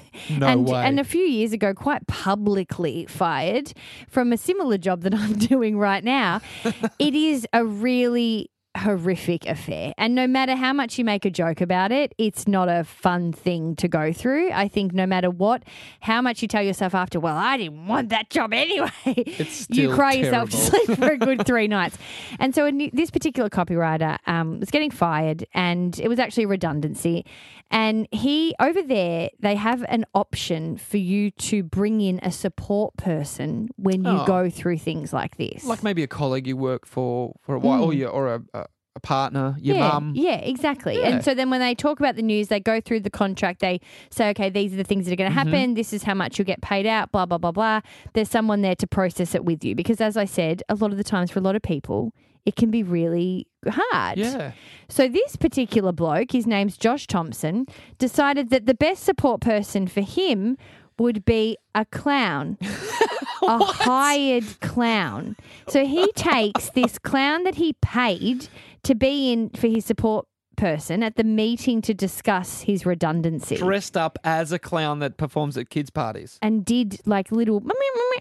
[0.39, 0.82] No and, way.
[0.86, 3.73] and a few years ago, quite publicly fired
[4.07, 6.39] from a similar job that I'm doing right now,
[6.97, 9.93] it is a really horrific affair.
[9.97, 13.32] And no matter how much you make a joke about it, it's not a fun
[13.32, 14.51] thing to go through.
[14.51, 15.63] I think no matter what,
[16.01, 18.89] how much you tell yourself after, well, I didn't want that job anyway,
[19.69, 21.97] you cry yourself to sleep for a good three nights.
[22.39, 27.26] And so this particular copywriter um, was getting fired, and it was actually a redundancy.
[27.71, 32.95] And he, over there, they have an option for you to bring in a support
[32.97, 34.26] person when you Oh.
[34.26, 35.65] go through things like this.
[35.65, 37.97] like maybe a colleague you work for for a while, or Mm.
[37.97, 38.64] you or a, a,
[38.95, 40.13] a partner, your yeah, mum.
[40.15, 40.97] Yeah, exactly.
[40.97, 41.07] Yeah.
[41.09, 43.59] And so then when they talk about the news, they go through the contract.
[43.59, 45.45] They say, okay, these are the things that are going to Mhm.
[45.45, 45.73] happen.
[45.73, 47.81] This is how much you'll get paid out, blah, blah, blah, blah.
[48.13, 49.75] There's someone there to process it with you.
[49.75, 52.13] Because as I said, a lot of the times for a lot of people,
[52.45, 54.17] it can be really hard.
[54.17, 54.51] Yeah.
[54.87, 57.65] So this particular bloke, his name's Josh Thompson,
[57.97, 60.57] decided that the best support person for him
[60.97, 62.57] would be a clown.
[63.41, 65.35] a hired clown.
[65.67, 68.47] So he takes this clown that he paid
[68.86, 70.25] to be in for his support
[70.55, 73.57] person at the meeting to discuss his redundancy.
[73.57, 76.39] Dressed up as a clown that performs at kids' parties.
[76.41, 77.61] And did like little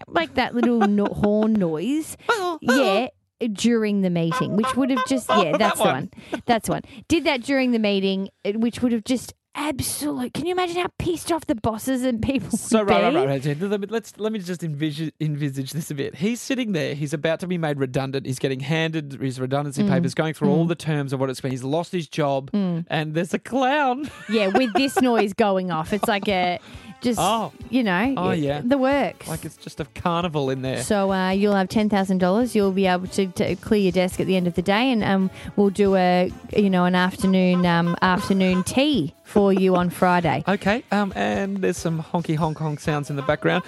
[0.07, 2.17] like that little no- horn noise.
[2.61, 3.07] Yeah.
[3.51, 6.09] During the meeting, which would have just yeah, that's the one.
[6.31, 6.41] one.
[6.45, 6.81] That's the one.
[7.09, 10.33] Did that during the meeting, which would have just absolute.
[10.33, 13.15] Can you imagine how pissed off the bosses and people So would right, right, be?
[13.17, 13.61] right, right.
[13.61, 16.15] Let me, let's let me just envisage, envisage this a bit.
[16.15, 16.93] He's sitting there.
[16.95, 18.25] He's about to be made redundant.
[18.25, 20.69] He's getting handed his redundancy Mm, papers, going through all mm.
[20.69, 21.51] the terms of what it's been.
[21.51, 22.85] He's lost his job, Mm.
[22.89, 24.09] and there's a clown.
[24.29, 26.59] Yeah, with this noise going off, it's like a
[27.01, 27.51] just Oh.
[27.69, 29.27] you know, Oh yeah, the works.
[29.27, 30.81] Like it's just a carnival in there.
[30.81, 32.55] So uh, you'll have ten thousand dollars.
[32.55, 35.03] You'll be able to, to clear your desk at the end of the day, and
[35.03, 40.43] um, we'll do a you know an afternoon um, afternoon tea for you on Friday.
[40.47, 43.63] Okay, um, and there's some honky honk honk sounds in the background.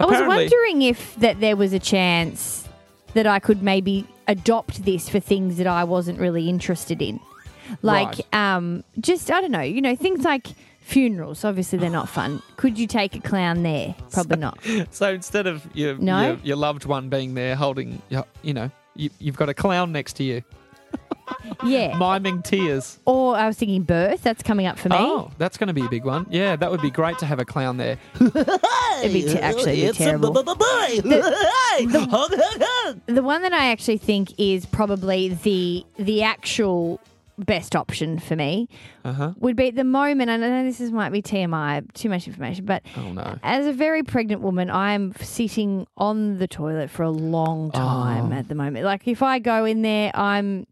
[0.00, 2.68] I was wondering if that there was a chance
[3.14, 7.20] that I could maybe adopt this for things that I wasn't really interested in,
[7.82, 10.48] like um, just I don't know, you know, things like
[10.80, 11.44] funerals.
[11.44, 12.42] Obviously, they're not fun.
[12.56, 13.94] Could you take a clown there?
[14.10, 14.58] Probably not.
[14.90, 16.22] So instead of your, No?
[16.26, 19.92] your your loved one being there holding, your- you know, you, you've got a clown
[19.92, 20.42] next to you,
[21.64, 21.96] Yeah.
[21.96, 22.98] miming tears.
[23.06, 24.22] Or I was thinking birth.
[24.22, 24.96] That's coming up for me.
[24.98, 26.26] Oh, that's going to be a big one.
[26.30, 27.98] Yeah, that would be great to have a clown there.
[28.20, 30.32] It'd be te- actually it'd be terrible.
[30.32, 30.42] The,
[33.06, 37.00] the one that I actually think is probably the the actual
[37.38, 38.68] best option for me
[39.04, 39.32] Uh huh.
[39.38, 40.30] would be at the moment.
[40.30, 43.38] And I know this is might be TMI, too much information, but Oh no.
[43.42, 48.32] as a very pregnant woman, I am sitting on the toilet for a long time
[48.32, 48.36] Oh.
[48.36, 48.84] at the moment.
[48.84, 50.66] Like if I go in there, I'm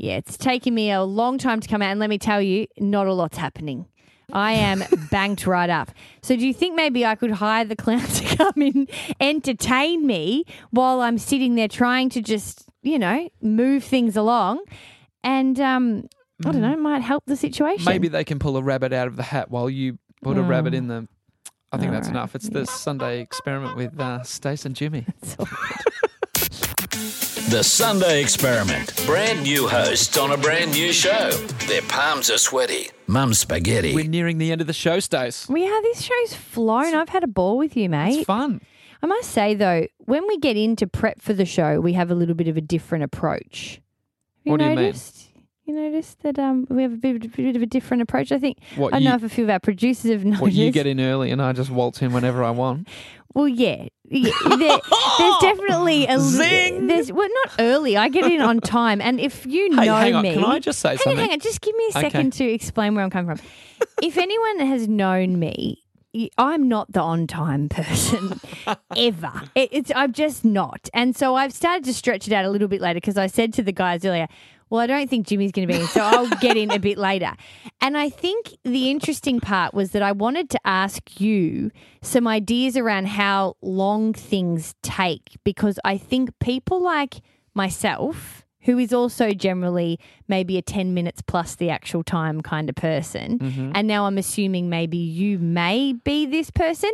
[0.00, 1.90] yeah, it's taking me a long time to come out.
[1.90, 3.86] And let me tell you, not a lot's happening.
[4.32, 5.90] I am banked right up.
[6.22, 8.88] So, do you think maybe I could hire the clown to come in,
[9.20, 14.64] entertain me while I'm sitting there trying to just, you know, move things along?
[15.22, 16.08] And um,
[16.46, 17.84] I don't know, it might help the situation.
[17.84, 20.44] Maybe they can pull a rabbit out of the hat while you put a Oh.
[20.44, 21.06] rabbit in the.
[21.72, 22.34] I think that's Alright, enough.
[22.34, 25.06] It's the Sunday experiment with uh, Stace and Jimmy.
[27.50, 28.94] The Sunday Experiment.
[29.06, 31.30] Brand new hosts on a brand new show.
[31.66, 32.90] Their palms are sweaty.
[33.08, 33.92] Mum's spaghetti.
[33.92, 35.48] We're nearing the end of the show, Stace.
[35.48, 35.82] We are.
[35.82, 36.94] This show's flown.
[36.94, 38.18] I've had a ball with you, mate.
[38.18, 38.60] It's fun.
[39.02, 42.14] I must say though, when we get into prep for the show, we have a
[42.14, 43.74] little bit of a different approach.
[43.74, 43.82] Have
[44.44, 44.94] you What do you mean?
[45.72, 45.82] Noticed?
[45.82, 48.32] You noticed that um, we have a bit, a bit of a different approach.
[48.32, 48.58] I think.
[48.76, 50.42] What, I don't know if a few of our producers have noticed.
[50.42, 52.88] What you get in early and I just waltz in whenever I want.
[53.32, 53.86] Well, yeah.
[54.08, 56.88] yeah there, there's definitely a Zing!
[56.88, 57.96] There's well, not early.
[57.96, 60.22] I get in on time, and if you Hey, know hang on.
[60.24, 61.12] me, Can I just say hang something?
[61.12, 61.38] On, hang on.
[61.38, 62.10] Just give me a Okay.
[62.10, 63.46] second to explain where I'm coming from.
[64.02, 65.84] if anyone has known me,
[66.36, 68.40] I'm not the on time person
[68.96, 69.42] ever.
[69.54, 72.66] It, it's I'm just not, and so I've started to stretch it out a little
[72.66, 74.26] bit later because I said to the guys earlier.
[74.70, 76.96] Well, I don't think Jimmy's going to be in, so I'll get in a bit
[76.96, 77.32] later.
[77.80, 81.70] And I think the interesting part was that I wanted to ask you
[82.02, 87.20] some ideas around how long things take because I think people like
[87.52, 89.98] myself who is also generally
[90.28, 93.72] maybe a 10 minutes plus the actual time kind of person, Mhm.
[93.74, 96.90] and now I'm assuming maybe you may be this person,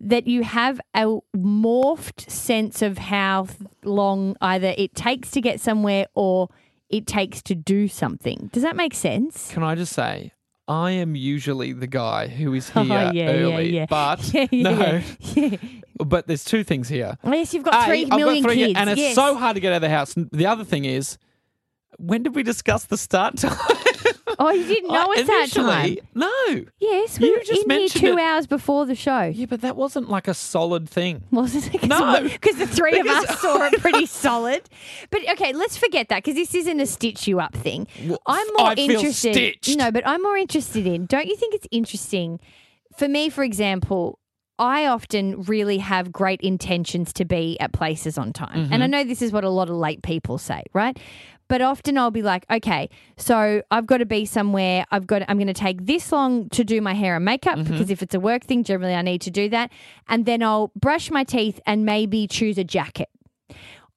[0.00, 3.46] that you have a morphed sense of how
[3.84, 6.48] long either it takes to get somewhere or
[6.90, 8.50] it takes to do something.
[8.52, 9.50] Does that make sense?
[9.52, 10.32] Can I just say,
[10.68, 13.86] I am usually the guy who is Oh, here yeah, yeah, early, yeah.
[13.88, 15.02] but Yeah, yeah,
[15.36, 15.58] no.
[16.04, 17.18] But there's two things here.
[17.24, 18.72] Yes, you've got A, got million three, kids.
[18.78, 19.14] and it's yes.
[19.14, 20.14] so hard to get out of the house.
[20.16, 21.18] The other thing is,
[21.98, 23.58] when did we discuss the start time?
[24.42, 25.98] Oh, you didn't know it's that time.
[26.14, 26.64] No.
[26.78, 28.20] Yes, we You were just in here mentioned two it.
[28.20, 29.24] hours before the show.
[29.24, 31.22] Yeah, but that wasn't like a solid thing.
[31.30, 31.82] Wasn't it?
[31.84, 32.22] No.
[32.22, 34.62] because the three of us saw it pretty solid.
[35.10, 37.86] But okay, let's forget that because this isn't a stitch you up thing.
[38.26, 39.58] I'm more I interested.
[39.76, 41.04] No, but I'm more interested in.
[41.06, 42.40] Don't you think it's interesting?
[42.96, 44.18] For me, for example,
[44.58, 48.90] I often really have great intentions to be at places on time, and I Mhm.
[48.90, 50.98] know this is what a lot of late people say, right?
[51.50, 54.86] But often I'll be like, okay, so I've got to be somewhere.
[54.92, 55.22] I've got.
[55.28, 57.68] I'm going to take this long to do my hair and makeup Mhm.
[57.68, 59.72] because if it's a work thing, generally I need to do that,
[60.08, 63.08] and then I'll brush my teeth and maybe choose a jacket.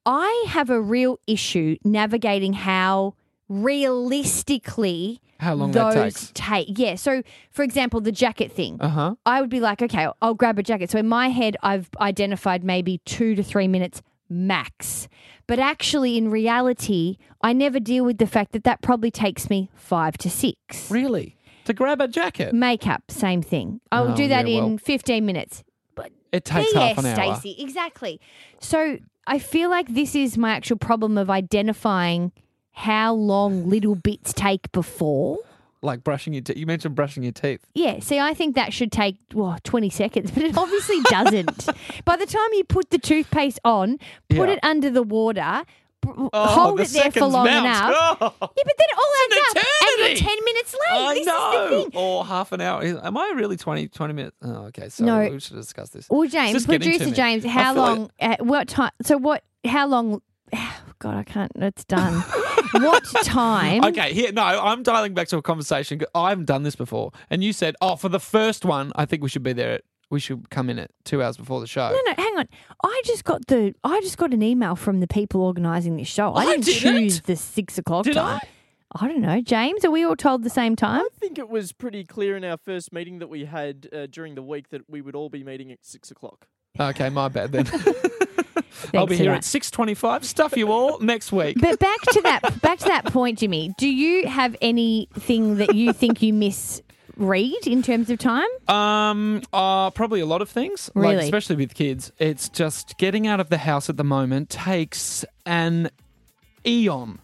[0.06, 3.14] I have a real issue navigating how
[3.50, 6.32] realistically How long that those takes.
[6.34, 6.80] take.
[6.80, 6.96] Yeah.
[6.96, 8.78] So, for example, the jacket thing.
[8.82, 9.16] Uh huh.
[9.26, 10.90] I would be like, okay, I'll grab a jacket.
[10.90, 15.08] So in my head, I've identified maybe two to three minutes max.
[15.48, 19.70] But actually, in reality, I never deal with the fact that that probably takes me
[19.76, 20.90] five to six.
[20.90, 21.36] Really?
[21.66, 22.54] To grab a jacket?
[22.54, 23.80] Makeup, same thing.
[23.92, 25.64] I'll Oh, do that yeah, in well, 15 minutes.
[25.96, 27.36] But It takes yes, half an hour.
[27.36, 28.20] Stacey, exactly.
[28.60, 28.98] So
[29.28, 32.32] I feel like this is my actual problem of identifying
[32.74, 35.38] how long little bits take before.
[35.84, 36.58] Like brushing your teeth.
[36.58, 37.60] You mentioned brushing your teeth.
[37.76, 41.68] Yeah, see, I think that should take well, 20 seconds, but it obviously doesn't.
[42.06, 43.98] By the time you put the toothpaste on,
[44.30, 44.56] put Yeah.
[44.56, 45.64] it under the water,
[46.06, 47.94] Oh, hold the it there for seconds long enough.
[48.22, 48.34] Oh.
[48.42, 51.00] Yeah, but then it all It's adds an up, and you're 10 minutes late.
[51.02, 51.52] I this know.
[51.78, 52.02] is the thing.
[52.02, 52.84] Or half an hour.
[52.84, 54.36] Am I really 20, 20 minutes?
[54.42, 54.90] Oh, okay.
[54.90, 55.30] So No.
[55.30, 56.08] we should discuss this.
[56.10, 57.16] Well, James, just getting to producer me.
[57.16, 58.12] James, I how feel long?
[58.20, 58.92] uh, what time?
[59.02, 59.44] So what?
[59.66, 60.22] How long?
[61.00, 61.52] God, I can't.
[61.56, 62.22] It's done.
[62.82, 63.84] what time?
[63.86, 66.02] Okay, here, no, I'm dialing back to a conversation.
[66.16, 67.12] I haven't done this before.
[67.30, 69.74] And you said, oh, for the first one, I think we should be there.
[69.74, 71.90] At, we should come in at two hours before the show.
[71.90, 72.48] No, no, hang on.
[72.84, 73.74] I just got the.
[73.84, 76.34] I just got an email from the people organising this show.
[76.34, 76.82] I I didn't didn't.
[76.82, 78.40] choose the six o'clock Did time.
[78.96, 79.08] I?
[79.08, 79.84] don't know, James.
[79.84, 81.02] Are we all told the same time?
[81.02, 84.36] I think it was pretty clear in our first meeting that we had uh, during
[84.36, 86.48] the week that we would all be meeting at six o'clock.
[86.80, 87.66] Okay, my bad then.
[88.94, 89.38] I'll be here that.
[89.38, 90.24] at 6.25.
[90.24, 91.58] Stuff you all next week.
[91.60, 92.62] But back to that.
[92.62, 93.74] back to that point, Jimmy.
[93.78, 96.82] Do you have anything that you think you miss
[97.18, 98.48] read in terms of time?
[98.68, 100.90] Um, uh, probably a lot of things.
[100.96, 101.26] Like, Really?
[101.26, 102.12] especially with kids.
[102.18, 105.90] It's just getting out of the house at the moment takes an
[106.66, 107.20] eon.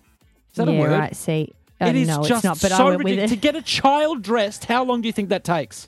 [0.51, 0.91] Is that yeah, a word?
[0.91, 1.15] right.
[1.15, 2.61] See, It is no, just it's not.
[2.61, 3.31] But so I went with ridiculous.
[3.31, 5.87] To get a child dressed, how long do you think that takes?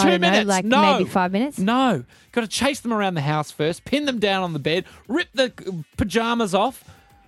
[0.00, 0.48] Two know, minutes.
[0.48, 0.98] like no.
[0.98, 1.58] maybe five minutes.
[1.58, 2.04] No.
[2.32, 5.28] Got to chase them around the house first, pin them down on the bed, rip
[5.34, 5.52] the
[5.96, 6.82] pajamas off.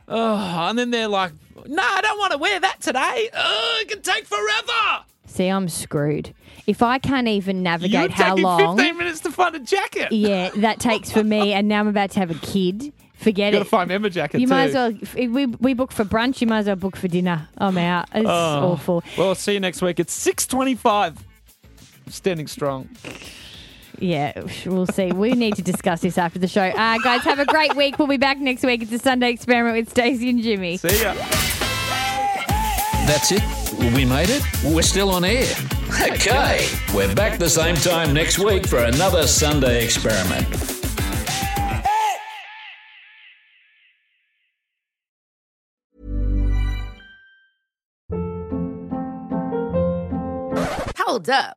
[0.08, 0.34] Oh,
[0.68, 1.32] and then they're like,
[1.66, 3.28] no, I don't want to wear that today.
[3.34, 5.04] It can take forever.
[5.26, 6.34] See, I'm screwed.
[6.66, 10.12] If I can't even navigate You're how long, 15 minutes to find a jacket.
[10.12, 11.52] yeah, that takes for me.
[11.52, 12.92] And now I'm about to have a kid.
[13.14, 13.68] Forget Got to it.
[13.68, 14.52] find them a jacket You too.
[14.54, 14.92] might as well.
[15.14, 16.40] We we book for brunch.
[16.40, 17.48] You might as well book for dinner.
[17.56, 18.08] I'm out.
[18.14, 18.72] It's Oh.
[18.72, 19.02] awful.
[19.16, 19.98] Well, I'll see you next week.
[20.00, 21.24] It's 625.
[22.08, 22.88] Standing strong.
[23.98, 24.32] Yeah,
[24.66, 25.12] we'll see.
[25.12, 26.62] We need to discuss this after the show.
[26.62, 27.98] Uh, guys, have a great week.
[27.98, 28.82] We'll be back next week.
[28.82, 30.76] It's a Sunday experiment with Stacey and Jimmy.
[30.76, 31.14] See ya.
[33.06, 33.42] That's it.
[33.78, 34.42] We made it.
[34.64, 35.54] We're still on air.
[36.02, 36.68] Okay.
[36.94, 40.46] We're back the same time next week for another Sunday experiment.
[50.98, 51.56] Hold up.